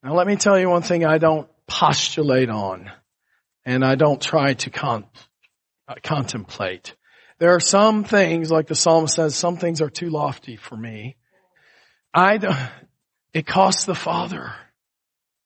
Now 0.04 0.14
let 0.14 0.28
me 0.28 0.36
tell 0.36 0.60
you 0.60 0.70
one 0.70 0.84
thing 0.84 1.06
I 1.06 1.18
don't 1.18 1.50
postulate 1.68 2.50
on 2.50 2.92
and 3.66 3.84
I 3.84 3.96
don't 3.96 4.22
try 4.22 4.54
to 4.54 4.70
con- 4.70 5.06
uh, 5.88 5.96
contemplate. 6.04 6.96
There 7.40 7.56
are 7.56 7.60
some 7.60 8.04
things, 8.04 8.52
like 8.52 8.68
the 8.68 8.76
psalmist 8.76 9.16
says, 9.16 9.36
some 9.36 9.58
things 9.58 9.82
are 9.82 9.90
too 9.90 10.10
lofty 10.10 10.56
for 10.56 10.78
me. 10.78 11.18
I 12.16 12.38
don't, 12.38 12.58
it 13.34 13.46
costs 13.46 13.84
the 13.84 13.94
Father. 13.94 14.54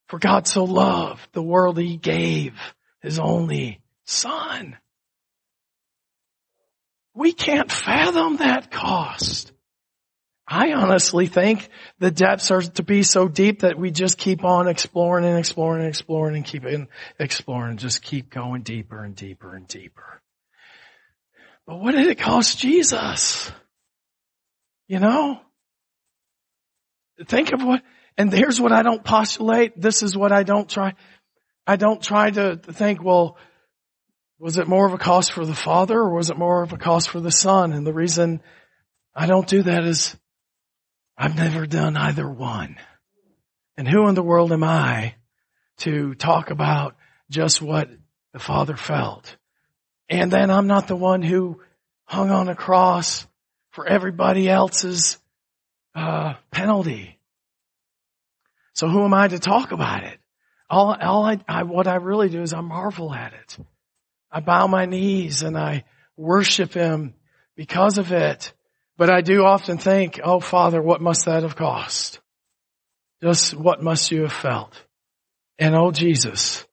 For 0.07 0.19
God 0.19 0.47
so 0.47 0.63
loved 0.63 1.27
the 1.33 1.41
world 1.41 1.79
He 1.79 1.97
gave 1.97 2.53
His 3.01 3.17
only 3.17 3.81
Son. 4.05 4.77
We 7.15 7.33
can't 7.33 7.71
fathom 7.71 8.37
that 8.37 8.69
cost. 8.69 9.51
I 10.47 10.73
honestly 10.73 11.27
think 11.27 11.69
the 11.99 12.11
depths 12.11 12.49
are 12.49 12.61
to 12.61 12.83
be 12.83 13.03
so 13.03 13.27
deep 13.27 13.61
that 13.61 13.77
we 13.77 13.91
just 13.91 14.17
keep 14.17 14.43
on 14.43 14.67
exploring 14.67 15.25
and 15.25 15.37
exploring 15.37 15.81
and 15.81 15.89
exploring 15.89 16.35
and 16.35 16.45
keep 16.45 16.63
exploring, 17.19 17.77
just 17.77 18.01
keep 18.01 18.29
going 18.31 18.61
deeper 18.61 19.03
and 19.03 19.15
deeper 19.15 19.55
and 19.55 19.67
deeper. 19.67 20.21
But 21.67 21.79
what 21.79 21.93
did 21.93 22.07
it 22.07 22.17
cost 22.17 22.57
Jesus? 22.57 23.51
You 24.87 24.99
know? 24.99 25.39
Think 27.27 27.51
of 27.53 27.63
what, 27.63 27.81
and 28.17 28.31
here's 28.31 28.59
what 28.59 28.71
I 28.71 28.83
don't 28.83 29.03
postulate. 29.03 29.79
This 29.79 30.03
is 30.03 30.15
what 30.15 30.31
I 30.31 30.43
don't 30.43 30.69
try. 30.69 30.93
I 31.67 31.75
don't 31.75 32.01
try 32.01 32.31
to 32.31 32.55
think, 32.57 33.03
well, 33.03 33.37
was 34.39 34.57
it 34.57 34.67
more 34.67 34.85
of 34.85 34.93
a 34.93 34.97
cost 34.97 35.33
for 35.33 35.45
the 35.45 35.53
father 35.53 35.99
or 35.99 36.15
was 36.15 36.29
it 36.29 36.37
more 36.37 36.63
of 36.63 36.71
a 36.71 36.77
cost 36.77 37.09
for 37.09 37.19
the 37.19 37.31
son? 37.31 37.73
And 37.73 37.85
the 37.85 37.93
reason 37.93 38.41
I 39.13 39.25
don't 39.25 39.47
do 39.47 39.63
that 39.63 39.83
is 39.83 40.15
I've 41.17 41.35
never 41.35 41.67
done 41.67 41.97
either 41.97 42.27
one. 42.27 42.77
And 43.77 43.87
who 43.87 44.07
in 44.07 44.15
the 44.15 44.23
world 44.23 44.53
am 44.53 44.63
I 44.63 45.15
to 45.79 46.13
talk 46.15 46.49
about 46.49 46.95
just 47.29 47.61
what 47.61 47.89
the 48.31 48.39
father 48.39 48.77
felt? 48.77 49.35
And 50.09 50.31
then 50.31 50.49
I'm 50.49 50.67
not 50.67 50.87
the 50.87 50.95
one 50.95 51.21
who 51.21 51.61
hung 52.05 52.31
on 52.31 52.49
a 52.49 52.55
cross 52.55 53.27
for 53.71 53.85
everybody 53.85 54.49
else's 54.49 55.17
uh, 55.95 56.35
penalty. 56.51 57.19
So 58.73 58.87
who 58.87 59.03
am 59.03 59.13
I 59.13 59.27
to 59.27 59.39
talk 59.39 59.71
about 59.71 60.03
it? 60.03 60.19
All, 60.69 60.95
all 60.99 61.25
I, 61.25 61.39
I, 61.47 61.63
what 61.63 61.87
I 61.87 61.95
really 61.95 62.29
do 62.29 62.41
is 62.41 62.53
I 62.53 62.61
marvel 62.61 63.13
at 63.13 63.33
it. 63.33 63.57
I 64.31 64.39
bow 64.39 64.67
my 64.67 64.85
knees 64.85 65.41
and 65.41 65.57
I 65.57 65.83
worship 66.15 66.73
Him 66.73 67.15
because 67.55 67.97
of 67.97 68.11
it. 68.11 68.53
But 68.97 69.09
I 69.09 69.21
do 69.21 69.43
often 69.45 69.77
think, 69.77 70.19
oh 70.23 70.39
Father, 70.39 70.81
what 70.81 71.01
must 71.01 71.25
that 71.25 71.43
have 71.43 71.55
cost? 71.55 72.19
Just 73.21 73.53
what 73.53 73.81
must 73.81 74.11
you 74.11 74.23
have 74.23 74.33
felt? 74.33 74.73
And 75.57 75.75
oh 75.75 75.91
Jesus, 75.91 76.65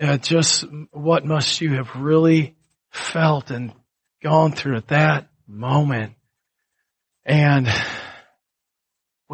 uh, 0.00 0.18
just 0.18 0.64
what 0.92 1.24
must 1.24 1.60
you 1.60 1.74
have 1.74 1.94
really 1.96 2.54
felt 2.90 3.50
and 3.50 3.72
gone 4.22 4.52
through 4.52 4.76
at 4.76 4.88
that 4.88 5.28
moment. 5.46 6.14
And 7.24 7.68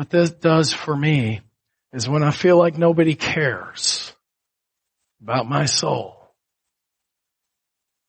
what 0.00 0.08
this 0.08 0.30
does 0.30 0.72
for 0.72 0.96
me 0.96 1.42
is 1.92 2.08
when 2.08 2.22
I 2.22 2.30
feel 2.30 2.56
like 2.56 2.78
nobody 2.78 3.14
cares 3.14 4.14
about 5.20 5.46
my 5.46 5.66
soul, 5.66 6.16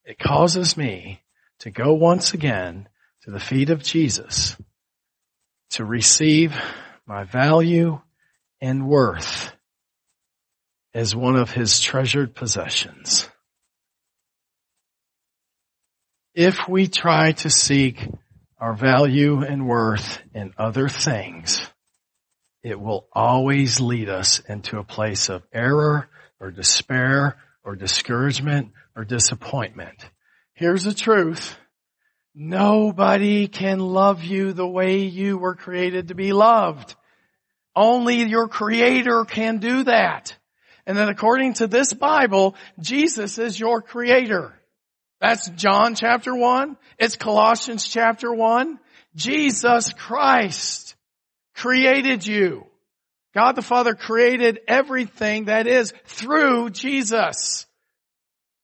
it 0.06 0.18
causes 0.18 0.78
me 0.78 1.22
to 1.60 1.70
go 1.70 1.92
once 1.92 2.34
again 2.34 2.88
to 3.24 3.32
the 3.32 3.42
feet 3.42 3.70
of 3.72 3.84
Jesus 3.84 4.56
to 5.72 5.84
receive 5.84 6.56
my 7.06 7.26
value 7.26 8.00
and 8.62 8.88
worth 8.88 9.52
as 10.94 11.14
one 11.14 11.36
of 11.36 11.52
his 11.52 11.82
treasured 11.82 12.34
possessions. 12.34 13.28
If 16.34 16.70
we 16.70 16.88
try 16.88 17.34
to 17.34 17.50
seek 17.50 18.00
our 18.58 18.76
value 18.76 19.44
and 19.44 19.68
worth 19.68 20.22
in 20.34 20.54
other 20.58 20.88
things, 20.88 21.68
it 22.64 22.80
will 22.80 23.08
always 23.12 23.80
lead 23.80 24.10
us 24.10 24.40
into 24.40 24.78
a 24.78 24.84
place 24.84 25.30
of 25.30 25.44
error 25.52 26.08
or 26.40 26.52
despair 26.52 27.38
or 27.64 27.76
discouragement 27.76 28.72
or 28.96 29.04
disappointment. 29.04 29.98
Here's 30.54 30.84
the 30.84 30.94
truth. 30.94 31.56
Nobody 32.34 33.48
can 33.48 33.80
love 33.80 34.24
you 34.24 34.54
the 34.54 34.68
way 34.68 35.00
you 35.00 35.38
were 35.38 35.56
created 35.56 36.10
to 36.10 36.16
be 36.16 36.34
loved. 36.34 36.96
Only 37.76 38.24
your 38.24 38.48
creator 38.48 39.26
can 39.26 39.58
do 39.58 39.84
that. 39.84 40.38
And 40.86 40.98
then 40.98 41.10
according 41.10 41.54
to 41.56 41.68
this 41.68 41.94
Bible, 41.94 42.56
Jesus 42.80 43.38
is 43.38 43.60
your 43.60 43.82
creator. 43.82 44.54
That's 45.20 45.50
John 45.50 45.96
chapter 45.96 46.34
1. 46.34 46.78
It's 46.98 47.16
Colossians 47.16 47.88
chapter 47.88 48.34
1. 48.34 48.80
Jesus 49.16 49.94
Christ 49.94 50.96
created 51.56 52.26
you. 52.26 52.66
God 53.34 53.54
the 53.56 53.62
Father 53.62 53.96
created 53.96 54.60
everything 54.68 55.46
that 55.46 55.68
is 55.68 55.94
through 56.06 56.70
Jesus. 56.72 57.66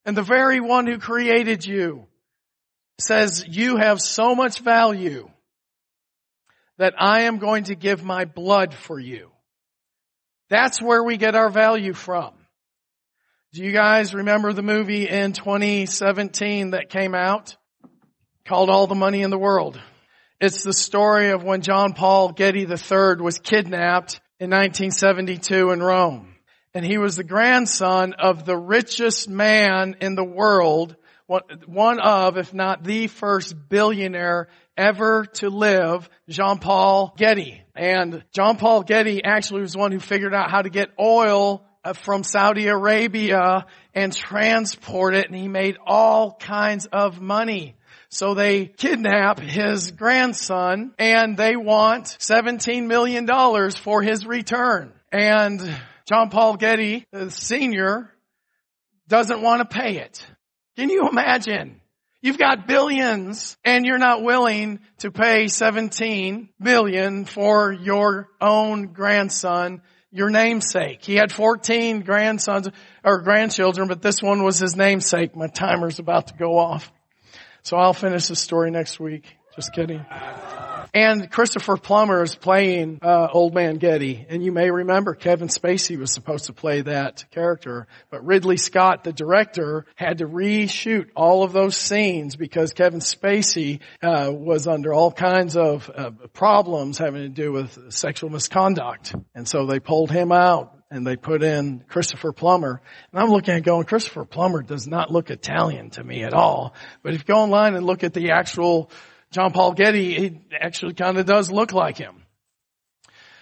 And 0.05 0.15
the 0.15 0.23
very 0.23 0.59
one 0.59 0.87
who 0.87 0.99
created 0.99 1.65
you 1.65 2.07
says, 2.99 3.45
you 3.47 3.77
have 3.77 4.01
so 4.01 4.35
much 4.35 4.59
value 4.59 5.29
that 6.77 6.93
I 6.97 7.23
am 7.23 7.37
going 7.37 7.65
to 7.65 7.75
give 7.75 8.03
my 8.03 8.25
blood 8.25 8.73
for 8.73 8.99
you. 8.99 9.31
That's 10.49 10.81
where 10.81 11.03
we 11.03 11.17
get 11.17 11.35
our 11.35 11.49
value 11.49 11.93
from. 11.93 12.33
Do 13.53 13.63
you 13.63 13.71
guys 13.71 14.13
remember 14.13 14.53
the 14.53 14.61
movie 14.61 15.07
in 15.07 15.33
2017 15.33 16.71
that 16.71 16.89
came 16.89 17.15
out 17.15 17.55
called 18.45 18.69
All 18.69 18.87
the 18.87 18.95
Money 18.95 19.21
in 19.21 19.29
the 19.29 19.37
World? 19.37 19.79
It's 20.39 20.63
the 20.63 20.73
story 20.73 21.31
of 21.31 21.43
when 21.43 21.61
John 21.61 21.93
Paul 21.93 22.31
Getty 22.31 22.61
III 22.61 23.15
was 23.21 23.39
kidnapped 23.39 24.21
in 24.39 24.51
1972 24.51 25.71
in 25.71 25.81
Rome. 25.81 26.35
And 26.75 26.85
he 26.85 26.99
was 26.99 27.15
the 27.15 27.23
grandson 27.23 28.13
of 28.13 28.45
the 28.45 28.55
richest 28.55 29.27
man 29.27 29.95
in 29.99 30.13
the 30.13 30.23
world, 30.23 30.95
one 31.25 31.99
of, 31.99 32.37
if 32.37 32.53
not 32.53 32.83
the 32.83 33.07
first 33.07 33.55
billionaire 33.67 34.49
ever 34.77 35.25
to 35.25 35.49
live, 35.49 36.07
Jean 36.29 36.59
Paul 36.59 37.15
Getty. 37.17 37.63
And 37.75 38.23
John 38.31 38.57
Paul 38.57 38.83
Getty 38.83 39.23
actually 39.23 39.61
was 39.61 39.75
one 39.75 39.91
who 39.91 39.99
figured 39.99 40.35
out 40.35 40.51
how 40.51 40.61
to 40.61 40.69
get 40.69 40.89
oil 40.99 41.65
uh, 41.83 41.93
from 41.93 42.21
Saudi 42.21 42.67
Arabia 42.67 43.65
and 43.95 44.15
transport 44.15 45.15
it 45.15 45.25
and 45.25 45.35
he 45.35 45.47
made 45.47 45.77
all 45.83 46.35
kinds 46.35 46.85
of 46.85 47.19
money. 47.19 47.76
So 48.09 48.33
they 48.33 48.65
kidnap 48.65 49.39
his 49.39 49.91
grandson 49.91 50.93
and 50.97 51.35
they 51.35 51.55
want 51.55 52.05
$17 52.05 52.87
million 52.87 53.27
for 53.71 54.01
his 54.01 54.25
return. 54.25 54.93
And 55.11 55.61
John 56.07 56.29
Paul 56.29 56.55
Getty, 56.55 57.05
the 57.11 57.29
senior, 57.29 58.11
doesn't 59.07 59.41
want 59.41 59.69
to 59.69 59.77
pay 59.77 59.97
it. 59.97 60.25
Can 60.77 60.89
you 60.89 61.09
imagine? 61.09 61.81
You've 62.21 62.37
got 62.37 62.67
billions 62.67 63.57
and 63.63 63.85
you're 63.85 63.97
not 63.97 64.23
willing 64.23 64.79
to 64.99 65.11
pay 65.11 65.47
17 65.47 66.49
million 66.59 67.25
for 67.25 67.71
your 67.71 68.29
own 68.41 68.87
grandson, 68.87 69.81
your 70.11 70.29
namesake. 70.29 71.03
He 71.03 71.15
had 71.15 71.31
14 71.31 72.01
grandsons 72.01 72.69
or 73.03 73.21
grandchildren, 73.21 73.87
but 73.87 74.01
this 74.01 74.21
one 74.21 74.43
was 74.43 74.59
his 74.59 74.75
namesake. 74.75 75.35
My 75.35 75.47
timer's 75.47 75.99
about 75.99 76.27
to 76.27 76.33
go 76.33 76.57
off. 76.57 76.91
So 77.63 77.77
I'll 77.77 77.93
finish 77.93 78.27
the 78.27 78.35
story 78.35 78.71
next 78.71 78.99
week. 78.99 79.37
Just 79.55 79.73
kidding. 79.73 80.05
And 80.93 81.29
Christopher 81.29 81.77
Plummer 81.77 82.23
is 82.23 82.35
playing 82.35 82.99
uh, 83.01 83.27
Old 83.31 83.53
Man 83.53 83.75
Getty, 83.75 84.25
and 84.29 84.43
you 84.43 84.51
may 84.51 84.71
remember 84.71 85.13
Kevin 85.13 85.47
Spacey 85.47 85.97
was 85.97 86.13
supposed 86.13 86.45
to 86.45 86.53
play 86.53 86.81
that 86.81 87.25
character, 87.31 87.87
but 88.09 88.25
Ridley 88.25 88.57
Scott, 88.57 89.03
the 89.03 89.13
director, 89.13 89.85
had 89.95 90.19
to 90.19 90.27
reshoot 90.27 91.09
all 91.15 91.43
of 91.43 91.53
those 91.53 91.75
scenes 91.75 92.35
because 92.35 92.73
Kevin 92.73 92.99
Spacey 92.99 93.81
uh, 94.01 94.31
was 94.31 94.67
under 94.67 94.93
all 94.93 95.11
kinds 95.11 95.57
of 95.57 95.91
uh, 95.93 96.11
problems 96.33 96.97
having 96.97 97.21
to 97.23 97.29
do 97.29 97.51
with 97.51 97.91
sexual 97.91 98.29
misconduct, 98.29 99.13
and 99.35 99.47
so 99.47 99.65
they 99.65 99.79
pulled 99.79 100.09
him 100.09 100.31
out 100.31 100.76
and 100.89 101.05
they 101.05 101.15
put 101.15 101.43
in 101.43 101.83
Christopher 101.87 102.31
Plummer. 102.31 102.81
And 103.11 103.21
I'm 103.21 103.29
looking 103.29 103.53
at 103.55 103.63
going, 103.63 103.85
Christopher 103.85 104.25
Plummer 104.25 104.61
does 104.61 104.87
not 104.87 105.11
look 105.11 105.29
Italian 105.29 105.89
to 105.91 106.03
me 106.03 106.23
at 106.23 106.33
all. 106.33 106.73
But 107.03 107.13
if 107.13 107.19
you 107.19 107.25
go 107.25 107.41
online 107.41 107.75
and 107.75 107.85
look 107.85 108.03
at 108.03 108.13
the 108.13 108.31
actual 108.31 108.89
John 109.31 109.51
Paul 109.51 109.73
Getty, 109.73 110.15
he 110.19 110.39
actually 110.59 110.93
kind 110.93 111.17
of 111.17 111.25
does 111.25 111.51
look 111.51 111.73
like 111.73 111.97
him. 111.97 112.23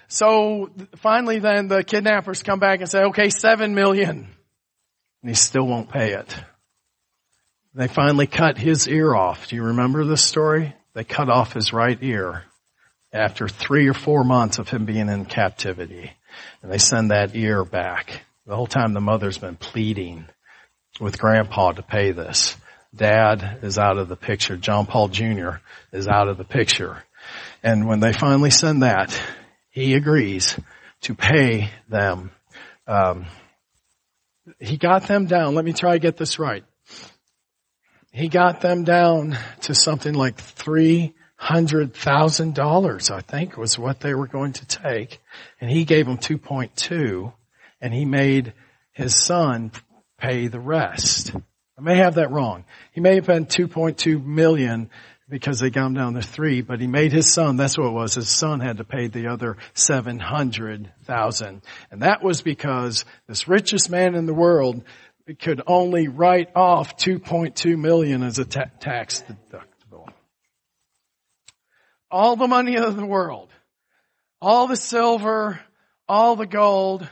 So 0.08 0.72
finally 0.98 1.40
then 1.40 1.68
the 1.68 1.84
kidnappers 1.84 2.44
come 2.44 2.60
back 2.60 2.80
and 2.80 2.90
say, 2.90 3.04
okay, 3.06 3.30
seven 3.30 3.76
million. 3.76 4.28
And 5.22 5.30
he 5.30 5.36
still 5.36 5.66
won't 5.66 5.90
pay 5.90 6.14
it. 6.14 6.36
They 7.74 7.88
finally 7.88 8.28
cut 8.28 8.58
his 8.58 8.88
ear 8.88 9.14
off. 9.14 9.48
Do 9.50 9.56
you 9.56 9.64
remember 9.64 10.06
this 10.06 10.24
story? 10.24 10.76
They 10.94 11.04
cut 11.04 11.30
off 11.30 11.54
his 11.54 11.74
right 11.74 11.98
ear 12.02 12.44
after 13.16 13.48
three 13.48 13.88
or 13.88 13.94
four 13.94 14.24
months 14.24 14.60
of 14.60 14.70
him 14.70 14.86
being 14.86 15.10
in 15.10 15.26
captivity. 15.26 16.12
And 16.62 16.72
they 16.72 16.78
send 16.78 17.12
that 17.12 17.36
ear 17.36 17.64
back. 17.64 18.22
The 18.46 18.56
whole 18.56 18.68
time 18.68 18.94
the 18.94 19.02
mother's 19.02 19.38
been 19.38 19.56
pleading 19.56 20.26
with 21.00 21.18
grandpa 21.18 21.72
to 21.72 21.82
pay 21.82 22.12
this. 22.12 22.56
Dad 22.96 23.60
is 23.64 23.78
out 23.78 23.98
of 23.98 24.08
the 24.08 24.16
picture. 24.16 24.58
John 24.58 24.86
Paul 24.86 25.08
Jr. 25.08 25.56
is 25.92 26.08
out 26.08 26.28
of 26.28 26.38
the 26.38 26.44
picture. 26.44 27.04
And 27.64 27.88
when 27.88 28.00
they 28.00 28.14
finally 28.14 28.52
send 28.52 28.84
that, 28.84 29.20
he 29.70 29.96
agrees 29.96 30.58
to 31.02 31.16
pay 31.16 31.70
them. 31.90 32.32
Um, 32.88 33.26
he 34.60 34.78
got 34.78 35.08
them 35.08 35.26
down. 35.26 35.56
Let 35.56 35.66
me 35.66 35.74
try 35.74 35.94
to 35.94 36.00
get 36.00 36.18
this 36.18 36.38
right. 36.38 36.64
He 38.12 38.30
got 38.30 38.62
them 38.62 38.84
down 38.84 39.38
to 39.62 39.76
something 39.76 40.14
like 40.14 40.38
three 40.38 41.14
$100,000, 41.46 43.12
I 43.12 43.22
think 43.22 43.58
was 43.58 43.78
what 43.78 44.00
they 44.00 44.14
were 44.16 44.28
going 44.28 44.54
to 44.54 44.66
take. 44.66 45.20
And 45.62 45.70
he 45.70 45.86
gave 45.86 46.08
them 46.08 46.18
2.2 46.18 47.32
and 47.82 47.94
he 47.94 48.06
made 48.06 48.54
his 48.94 49.16
son 49.16 49.72
pay 50.18 50.48
the 50.48 50.60
rest. 50.60 51.36
I 51.78 51.82
may 51.82 51.98
have 51.98 52.16
that 52.16 52.32
wrong. 52.32 52.66
He 52.94 53.02
may 53.02 53.16
have 53.16 53.28
been 53.28 53.46
2.2 53.46 54.24
million 54.26 54.90
because 55.28 55.60
they 55.60 55.70
got 55.70 55.88
him 55.88 55.94
down 55.96 56.14
to 56.14 56.22
three, 56.22 56.62
but 56.62 56.80
he 56.80 56.88
made 56.88 57.12
his 57.12 57.32
son, 57.32 57.58
that's 57.58 57.78
what 57.78 57.88
it 57.88 57.94
was, 57.94 58.16
his 58.16 58.30
son 58.30 58.60
had 58.60 58.78
to 58.78 58.84
pay 58.84 59.08
the 59.08 59.28
other 59.28 59.58
700,000. 59.74 61.62
And 61.92 62.02
that 62.02 62.24
was 62.24 62.42
because 62.42 63.06
this 63.28 63.48
richest 63.48 63.90
man 63.90 64.16
in 64.16 64.28
the 64.28 64.34
world 64.34 64.84
could 65.40 65.62
only 65.66 66.08
write 66.08 66.50
off 66.56 66.98
2.2 66.98 67.78
million 67.78 68.24
as 68.24 68.38
a 68.38 68.46
ta- 68.46 68.70
tax 68.80 69.22
deduct 69.22 69.75
all 72.12 72.36
the 72.36 72.48
money 72.48 72.78
of 72.78 72.96
the 72.96 73.06
world, 73.06 73.50
all 74.42 74.68
the 74.68 74.76
silver, 74.76 75.60
all 76.08 76.36
the 76.36 76.46
gold, 76.46 77.08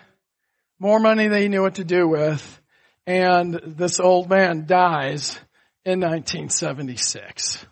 more 0.79 0.99
money 0.99 1.27
than 1.27 1.41
he 1.41 1.47
knew 1.47 1.61
what 1.61 1.75
to 1.75 1.83
do 1.83 2.07
with, 2.07 2.61
and 3.05 3.59
this 3.65 3.99
old 3.99 4.29
man 4.29 4.65
dies 4.65 5.39
in 5.85 5.99
1976. 5.99 7.65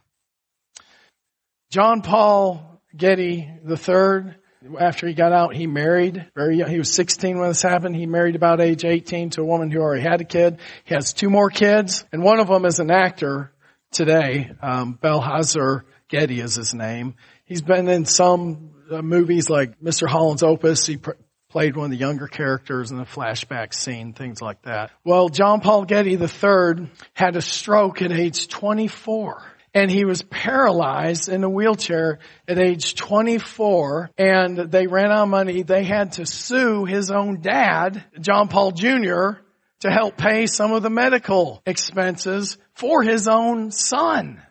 John 1.69 2.01
Paul 2.01 2.81
Getty 2.95 3.49
III, 3.65 4.35
after 4.79 5.07
he 5.07 5.13
got 5.13 5.31
out, 5.31 5.55
he 5.55 5.67
married 5.67 6.29
very 6.35 6.57
young. 6.57 6.69
He 6.69 6.77
was 6.77 6.93
16 6.93 7.39
when 7.39 7.47
this 7.47 7.61
happened. 7.61 7.95
He 7.95 8.05
married 8.05 8.35
about 8.35 8.59
age 8.59 8.83
18 8.83 9.31
to 9.31 9.41
a 9.41 9.45
woman 9.45 9.71
who 9.71 9.79
already 9.79 10.03
had 10.03 10.21
a 10.21 10.25
kid. 10.25 10.59
He 10.83 10.93
has 10.93 11.13
two 11.13 11.29
more 11.29 11.49
kids, 11.49 12.03
and 12.11 12.23
one 12.23 12.39
of 12.39 12.47
them 12.47 12.65
is 12.65 12.79
an 12.79 12.91
actor 12.91 13.53
today. 13.91 14.51
Um, 14.61 14.99
Balthazar 15.01 15.85
Getty 16.11 16.41
is 16.41 16.55
his 16.55 16.73
name. 16.73 17.15
He's 17.45 17.61
been 17.61 17.87
in 17.87 18.05
some 18.05 18.71
uh, 18.91 19.01
movies 19.01 19.49
like 19.49 19.79
Mr. 19.79 20.07
Holland's 20.07 20.43
Opus. 20.43 20.85
He 20.85 20.97
pr- 20.97 21.11
played 21.49 21.77
one 21.77 21.85
of 21.85 21.91
the 21.91 21.97
younger 21.97 22.27
characters 22.27 22.91
in 22.91 22.97
the 22.97 23.05
flashback 23.05 23.73
scene, 23.73 24.13
things 24.13 24.41
like 24.41 24.61
that. 24.63 24.91
Well, 25.05 25.29
John 25.29 25.61
Paul 25.61 25.85
Getty 25.85 26.15
III 26.15 26.91
had 27.13 27.37
a 27.37 27.41
stroke 27.41 28.01
at 28.01 28.11
age 28.11 28.49
24 28.49 29.41
and 29.73 29.89
he 29.89 30.03
was 30.03 30.21
paralyzed 30.21 31.29
in 31.29 31.45
a 31.45 31.49
wheelchair 31.49 32.19
at 32.45 32.59
age 32.59 32.95
24 32.95 34.11
and 34.17 34.57
they 34.57 34.87
ran 34.87 35.11
out 35.11 35.23
of 35.23 35.29
money. 35.29 35.63
They 35.63 35.85
had 35.85 36.13
to 36.13 36.25
sue 36.25 36.83
his 36.83 37.09
own 37.09 37.39
dad, 37.39 38.03
John 38.19 38.49
Paul 38.49 38.71
Jr., 38.71 39.39
to 39.79 39.89
help 39.89 40.17
pay 40.17 40.45
some 40.45 40.73
of 40.73 40.83
the 40.83 40.89
medical 40.89 41.61
expenses 41.65 42.57
for 42.73 43.01
his 43.01 43.29
own 43.29 43.71
son. 43.71 44.41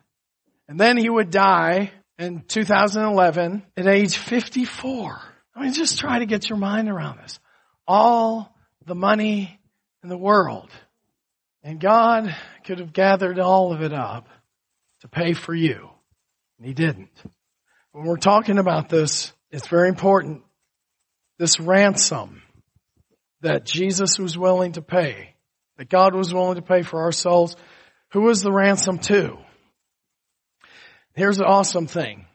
And 0.71 0.79
then 0.79 0.95
he 0.95 1.09
would 1.09 1.31
die 1.31 1.91
in 2.17 2.45
2011 2.47 3.63
at 3.75 3.87
age 3.87 4.15
54. 4.15 5.21
I 5.53 5.61
mean, 5.61 5.73
just 5.73 5.99
try 5.99 6.19
to 6.19 6.25
get 6.25 6.47
your 6.47 6.57
mind 6.57 6.87
around 6.87 7.17
this. 7.17 7.41
All 7.85 8.55
the 8.85 8.95
money 8.95 9.59
in 10.01 10.07
the 10.07 10.17
world. 10.17 10.69
And 11.61 11.77
God 11.77 12.33
could 12.63 12.79
have 12.79 12.93
gathered 12.93 13.37
all 13.37 13.73
of 13.73 13.81
it 13.81 13.91
up 13.91 14.29
to 15.01 15.09
pay 15.09 15.33
for 15.33 15.53
you. 15.53 15.89
And 16.57 16.65
He 16.65 16.73
didn't. 16.73 17.21
When 17.91 18.05
we're 18.05 18.15
talking 18.15 18.57
about 18.57 18.87
this, 18.87 19.33
it's 19.49 19.67
very 19.67 19.89
important. 19.89 20.41
This 21.37 21.59
ransom 21.59 22.43
that 23.41 23.65
Jesus 23.65 24.17
was 24.17 24.37
willing 24.37 24.71
to 24.71 24.81
pay, 24.81 25.35
that 25.77 25.89
God 25.89 26.15
was 26.15 26.33
willing 26.33 26.55
to 26.55 26.61
pay 26.61 26.81
for 26.81 27.01
our 27.01 27.11
souls, 27.11 27.57
who 28.13 28.21
was 28.21 28.41
the 28.41 28.53
ransom 28.53 28.99
to? 28.99 29.37
Here's 31.13 31.37
the 31.37 31.45
awesome 31.45 31.87
thing. 31.87 32.25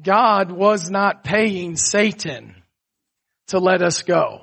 God 0.00 0.50
was 0.50 0.88
not 0.90 1.24
paying 1.24 1.76
Satan 1.76 2.54
to 3.48 3.58
let 3.58 3.82
us 3.82 4.02
go. 4.02 4.42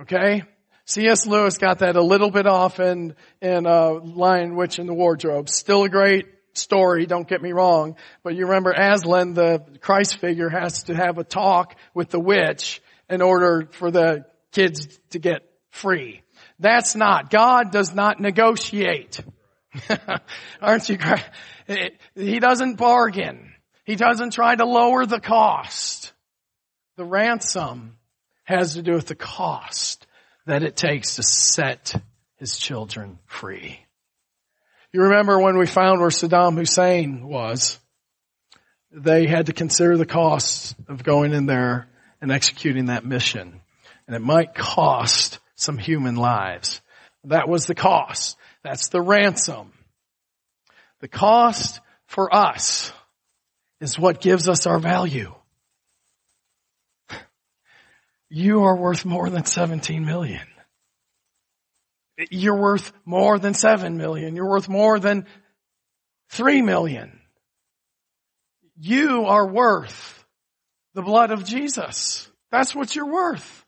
Okay? 0.00 0.42
C.S. 0.86 1.26
Lewis 1.26 1.58
got 1.58 1.80
that 1.80 1.96
a 1.96 2.02
little 2.02 2.30
bit 2.30 2.46
off 2.46 2.80
in, 2.80 3.14
in 3.40 3.66
uh, 3.66 3.92
Lion, 3.92 4.56
Witch, 4.56 4.78
and 4.78 4.88
the 4.88 4.94
Wardrobe. 4.94 5.48
Still 5.48 5.84
a 5.84 5.88
great 5.88 6.26
story, 6.54 7.06
don't 7.06 7.28
get 7.28 7.42
me 7.42 7.52
wrong. 7.52 7.96
But 8.22 8.34
you 8.34 8.46
remember 8.46 8.72
Aslan, 8.72 9.34
the 9.34 9.64
Christ 9.80 10.18
figure, 10.18 10.48
has 10.48 10.84
to 10.84 10.94
have 10.94 11.18
a 11.18 11.24
talk 11.24 11.76
with 11.94 12.10
the 12.10 12.20
witch 12.20 12.80
in 13.08 13.20
order 13.20 13.68
for 13.72 13.90
the 13.90 14.26
kids 14.52 14.98
to 15.10 15.18
get 15.18 15.42
free. 15.70 16.22
That's 16.58 16.94
not. 16.94 17.30
God 17.30 17.70
does 17.70 17.94
not 17.94 18.20
negotiate. 18.20 19.20
Aren't 20.60 20.88
you? 20.88 20.98
He 22.14 22.38
doesn't 22.38 22.76
bargain. 22.76 23.52
He 23.84 23.96
doesn't 23.96 24.32
try 24.32 24.54
to 24.54 24.64
lower 24.64 25.06
the 25.06 25.20
cost. 25.20 26.12
The 26.96 27.04
ransom 27.04 27.98
has 28.44 28.74
to 28.74 28.82
do 28.82 28.92
with 28.92 29.06
the 29.06 29.14
cost 29.14 30.06
that 30.46 30.62
it 30.62 30.76
takes 30.76 31.16
to 31.16 31.22
set 31.22 31.94
his 32.36 32.56
children 32.56 33.18
free. 33.26 33.80
You 34.92 35.02
remember 35.02 35.38
when 35.38 35.58
we 35.58 35.66
found 35.66 36.00
where 36.00 36.10
Saddam 36.10 36.56
Hussein 36.56 37.26
was, 37.26 37.78
they 38.90 39.26
had 39.26 39.46
to 39.46 39.52
consider 39.52 39.96
the 39.96 40.06
cost 40.06 40.74
of 40.88 41.02
going 41.02 41.32
in 41.32 41.46
there 41.46 41.88
and 42.20 42.32
executing 42.32 42.86
that 42.86 43.04
mission. 43.04 43.60
And 44.06 44.16
it 44.16 44.22
might 44.22 44.54
cost 44.54 45.38
some 45.54 45.76
human 45.76 46.16
lives. 46.16 46.80
That 47.24 47.48
was 47.48 47.66
the 47.66 47.74
cost. 47.74 48.36
That's 48.66 48.88
the 48.88 49.00
ransom. 49.00 49.72
The 50.98 51.06
cost 51.06 51.80
for 52.06 52.34
us 52.34 52.92
is 53.80 53.96
what 53.96 54.20
gives 54.20 54.48
us 54.48 54.66
our 54.66 54.80
value. 54.80 55.32
You 58.28 58.64
are 58.64 58.74
worth 58.74 59.04
more 59.04 59.30
than 59.30 59.44
17 59.44 60.04
million. 60.04 60.44
You're 62.28 62.60
worth 62.60 62.92
more 63.04 63.38
than 63.38 63.54
7 63.54 63.96
million. 63.96 64.34
You're 64.34 64.50
worth 64.50 64.68
more 64.68 64.98
than 64.98 65.26
3 66.30 66.60
million. 66.62 67.20
You 68.80 69.26
are 69.26 69.46
worth 69.46 70.24
the 70.94 71.02
blood 71.02 71.30
of 71.30 71.44
Jesus. 71.44 72.28
That's 72.50 72.74
what 72.74 72.96
you're 72.96 73.12
worth. 73.12 73.64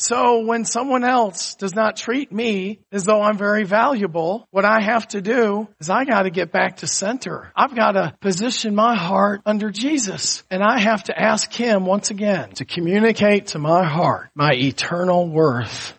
So 0.00 0.46
when 0.46 0.64
someone 0.64 1.04
else 1.04 1.56
does 1.56 1.74
not 1.74 1.94
treat 1.94 2.32
me 2.32 2.78
as 2.90 3.04
though 3.04 3.20
I'm 3.20 3.36
very 3.36 3.64
valuable, 3.64 4.48
what 4.50 4.64
I 4.64 4.80
have 4.80 5.06
to 5.08 5.20
do 5.20 5.68
is 5.78 5.90
I 5.90 6.06
gotta 6.06 6.30
get 6.30 6.50
back 6.50 6.78
to 6.78 6.86
center. 6.86 7.52
I've 7.54 7.76
gotta 7.76 8.16
position 8.18 8.74
my 8.74 8.96
heart 8.96 9.42
under 9.44 9.70
Jesus. 9.70 10.42
And 10.50 10.62
I 10.62 10.78
have 10.78 11.04
to 11.04 11.20
ask 11.20 11.52
Him 11.52 11.84
once 11.84 12.10
again 12.10 12.52
to 12.52 12.64
communicate 12.64 13.48
to 13.48 13.58
my 13.58 13.84
heart 13.84 14.30
my 14.34 14.54
eternal 14.54 15.28
worth 15.28 15.92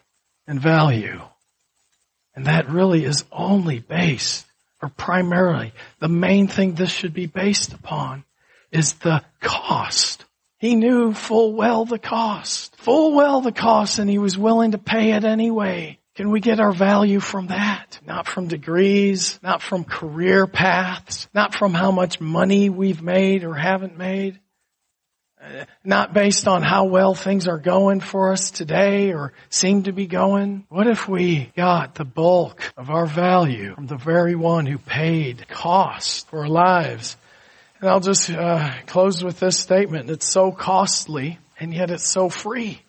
and 0.48 0.60
value. 0.60 1.22
And 2.36 2.48
that 2.48 2.72
really 2.72 3.06
is 3.06 3.24
only 3.32 3.82
based, 3.82 4.48
or 4.82 4.90
primarily, 4.90 5.74
the 6.00 6.10
main 6.10 6.48
thing 6.48 6.74
this 6.74 6.90
should 6.90 7.14
be 7.14 7.28
based 7.28 7.72
upon 7.74 8.24
is 8.72 8.94
the 8.94 9.24
cost 9.42 10.26
he 10.62 10.76
knew 10.76 11.12
full 11.12 11.54
well 11.54 11.86
the 11.86 11.98
cost, 11.98 12.76
full 12.76 13.16
well 13.16 13.42
the 13.42 13.52
cost, 13.52 13.98
and 13.98 14.08
he 14.08 14.20
was 14.20 14.38
willing 14.38 14.74
to 14.74 14.78
pay 14.78 15.14
it 15.14 15.24
anyway. 15.24 15.98
Can 16.14 16.30
we 16.30 16.40
get 16.40 16.60
our 16.60 16.72
value 16.72 17.20
from 17.20 17.48
that? 17.48 18.00
Not 18.06 18.28
from 18.28 18.48
degrees, 18.48 19.40
not 19.42 19.64
from 19.64 19.84
career 19.84 20.46
paths, 20.46 21.28
not 21.34 21.56
from 21.56 21.74
how 21.74 21.90
much 21.90 22.22
money 22.22 22.70
we've 22.70 23.02
made 23.02 23.44
or 23.44 23.56
haven't 23.56 23.98
made, 23.98 24.40
uh, 25.42 25.66
not 25.84 26.14
based 26.14 26.48
on 26.48 26.62
how 26.62 26.86
well 26.86 27.16
things 27.16 27.48
are 27.48 27.58
going 27.58 28.00
for 28.00 28.32
us 28.32 28.52
today 28.52 29.14
or 29.14 29.34
seem 29.50 29.84
to 29.84 29.92
be 29.92 30.06
going. 30.06 30.68
What 30.70 30.86
if 30.86 31.10
we 31.10 31.52
got 31.58 31.96
the 31.96 32.06
bulk 32.06 32.72
of 32.78 32.92
our 32.92 33.08
value 33.08 33.74
from 33.74 33.88
the 33.88 33.98
very 33.98 34.36
one 34.36 34.68
who 34.68 34.78
paid 34.78 35.48
cost 35.48 36.30
for 36.30 36.42
our 36.42 36.48
lives 36.48 37.18
and 37.82 37.90
I'll 37.90 38.00
just 38.00 38.30
uh, 38.30 38.72
close 38.86 39.24
with 39.24 39.40
this 39.40 39.60
statement. 39.60 40.10
It's 40.10 40.32
so 40.32 40.52
costly, 40.52 41.40
and 41.60 41.74
yet 41.74 41.90
it's 41.90 42.08
so 42.08 42.30
free. 42.30 42.82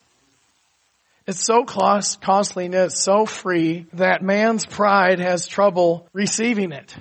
It's 1.26 1.42
so 1.42 1.64
cost, 1.64 2.20
costly 2.20 2.66
and 2.66 2.74
it's 2.74 3.00
so 3.00 3.26
free 3.26 3.86
that 3.94 4.22
man's 4.22 4.66
pride 4.66 5.18
has 5.18 5.46
trouble 5.46 6.06
receiving 6.12 6.72
it. 6.72 6.94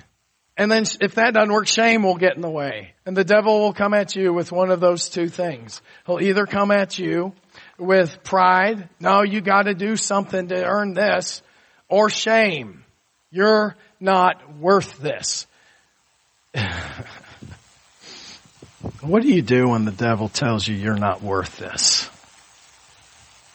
And 0.56 0.70
then 0.70 0.84
if 1.00 1.16
that 1.16 1.34
doesn't 1.34 1.52
work, 1.52 1.66
shame 1.66 2.02
will 2.02 2.16
get 2.16 2.36
in 2.36 2.40
the 2.40 2.48
way. 2.48 2.92
And 3.04 3.16
the 3.16 3.24
devil 3.24 3.60
will 3.60 3.72
come 3.72 3.94
at 3.94 4.14
you 4.14 4.32
with 4.32 4.52
one 4.52 4.70
of 4.70 4.80
those 4.80 5.08
two 5.08 5.28
things. 5.28 5.82
He'll 6.06 6.20
either 6.20 6.46
come 6.46 6.70
at 6.70 6.98
you 6.98 7.32
with 7.78 8.22
pride, 8.22 8.88
no, 9.00 9.22
you 9.22 9.40
gotta 9.40 9.74
do 9.74 9.96
something 9.96 10.48
to 10.48 10.64
earn 10.64 10.94
this, 10.94 11.42
or 11.88 12.08
shame. 12.08 12.84
You're 13.30 13.76
not 13.98 14.56
worth 14.58 14.98
this. 14.98 15.46
What 19.00 19.22
do 19.22 19.28
you 19.28 19.42
do 19.42 19.68
when 19.68 19.84
the 19.84 19.92
devil 19.92 20.28
tells 20.28 20.66
you 20.66 20.76
you're 20.76 20.96
not 20.96 21.22
worth 21.22 21.56
this? 21.56 22.08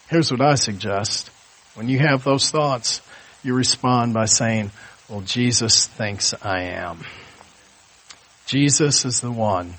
Here's 0.10 0.32
what 0.32 0.42
I 0.42 0.56
suggest. 0.56 1.30
When 1.76 1.90
you 1.90 2.00
have 2.00 2.24
those 2.24 2.50
thoughts, 2.52 3.02
you 3.44 3.54
respond 3.54 4.14
by 4.14 4.26
saying, 4.26 4.72
well, 5.10 5.22
Jesus 5.22 5.88
thinks 5.88 6.34
I 6.42 6.64
am. 6.64 7.06
Jesus 8.46 9.06
is 9.06 9.22
the 9.22 9.32
one 9.32 9.74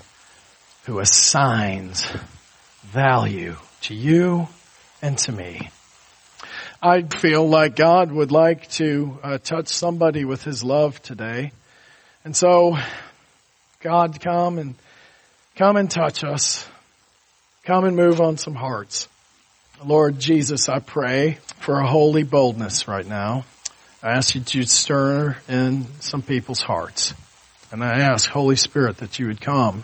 who 0.85 0.99
assigns 0.99 2.05
value 2.83 3.55
to 3.81 3.93
you 3.93 4.47
and 5.01 5.17
to 5.19 5.31
me. 5.31 5.69
I 6.81 7.01
feel 7.01 7.47
like 7.47 7.75
God 7.75 8.11
would 8.11 8.31
like 8.31 8.69
to 8.71 9.19
uh, 9.21 9.37
touch 9.37 9.67
somebody 9.67 10.25
with 10.25 10.43
His 10.43 10.63
love 10.63 11.01
today. 11.01 11.51
And 12.23 12.35
so, 12.35 12.77
God, 13.81 14.19
come 14.21 14.57
and 14.57 14.75
Come 15.59 15.75
and 15.75 15.91
touch 15.91 16.23
us. 16.23 16.65
Come 17.65 17.83
and 17.83 17.93
move 17.93 18.21
on 18.21 18.37
some 18.37 18.55
hearts. 18.55 19.09
Lord 19.83 20.17
Jesus, 20.17 20.69
I 20.69 20.79
pray 20.79 21.39
for 21.57 21.81
a 21.81 21.85
holy 21.85 22.23
boldness 22.23 22.87
right 22.87 23.05
now. 23.05 23.43
I 24.01 24.11
ask 24.11 24.35
you 24.35 24.41
to 24.41 24.63
stir 24.63 25.35
in 25.49 25.85
some 25.99 26.21
people's 26.21 26.61
hearts. 26.61 27.13
And 27.73 27.83
I 27.83 27.99
ask, 27.99 28.29
Holy 28.29 28.55
Spirit, 28.55 28.99
that 28.99 29.19
you 29.19 29.27
would 29.27 29.41
come 29.41 29.83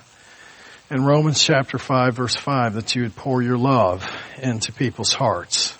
in 0.90 1.04
Romans 1.04 1.44
chapter 1.44 1.78
5 1.78 2.16
verse 2.16 2.38
5, 2.38 2.76
that 2.76 2.96
you 2.96 3.02
would 3.02 3.18
pour 3.18 3.42
your 3.42 3.58
love 3.58 4.10
into 4.42 4.72
people's 4.72 5.14
hearts. 5.14 5.78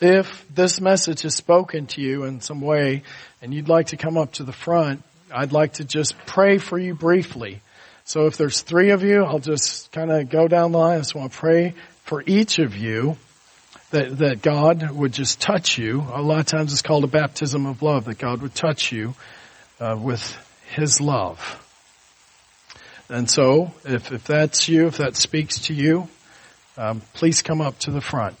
If 0.00 0.46
this 0.48 0.80
message 0.80 1.26
is 1.26 1.34
spoken 1.34 1.86
to 1.88 2.00
you 2.00 2.24
in 2.24 2.40
some 2.40 2.62
way 2.62 3.02
and 3.42 3.52
you'd 3.52 3.68
like 3.68 3.88
to 3.88 3.98
come 3.98 4.16
up 4.16 4.32
to 4.34 4.44
the 4.44 4.54
front, 4.54 5.02
I'd 5.30 5.52
like 5.52 5.74
to 5.74 5.84
just 5.84 6.16
pray 6.24 6.56
for 6.56 6.78
you 6.78 6.94
briefly 6.94 7.60
so 8.04 8.26
if 8.26 8.36
there's 8.36 8.60
three 8.60 8.90
of 8.90 9.02
you, 9.02 9.24
I'll 9.24 9.38
just 9.38 9.92
kind 9.92 10.10
of 10.10 10.28
go 10.28 10.48
down 10.48 10.72
the 10.72 10.78
line. 10.78 10.96
I 10.96 10.98
just 10.98 11.14
want 11.14 11.32
to 11.32 11.38
pray 11.38 11.74
for 12.04 12.22
each 12.26 12.58
of 12.58 12.76
you 12.76 13.16
that, 13.90 14.18
that 14.18 14.42
God 14.42 14.90
would 14.90 15.12
just 15.12 15.40
touch 15.40 15.78
you. 15.78 16.04
A 16.12 16.20
lot 16.20 16.40
of 16.40 16.46
times 16.46 16.72
it's 16.72 16.82
called 16.82 17.04
a 17.04 17.08
baptism 17.08 17.66
of 17.66 17.82
love, 17.82 18.06
that 18.06 18.18
God 18.18 18.42
would 18.42 18.54
touch 18.54 18.90
you 18.90 19.14
uh, 19.78 19.96
with 20.00 20.36
His 20.74 21.00
love. 21.00 21.58
And 23.08 23.30
so, 23.30 23.72
if, 23.84 24.10
if 24.10 24.24
that's 24.24 24.68
you, 24.68 24.86
if 24.86 24.96
that 24.96 25.16
speaks 25.16 25.60
to 25.66 25.74
you, 25.74 26.08
um, 26.78 27.02
please 27.12 27.42
come 27.42 27.60
up 27.60 27.78
to 27.80 27.90
the 27.90 28.00
front. 28.00 28.36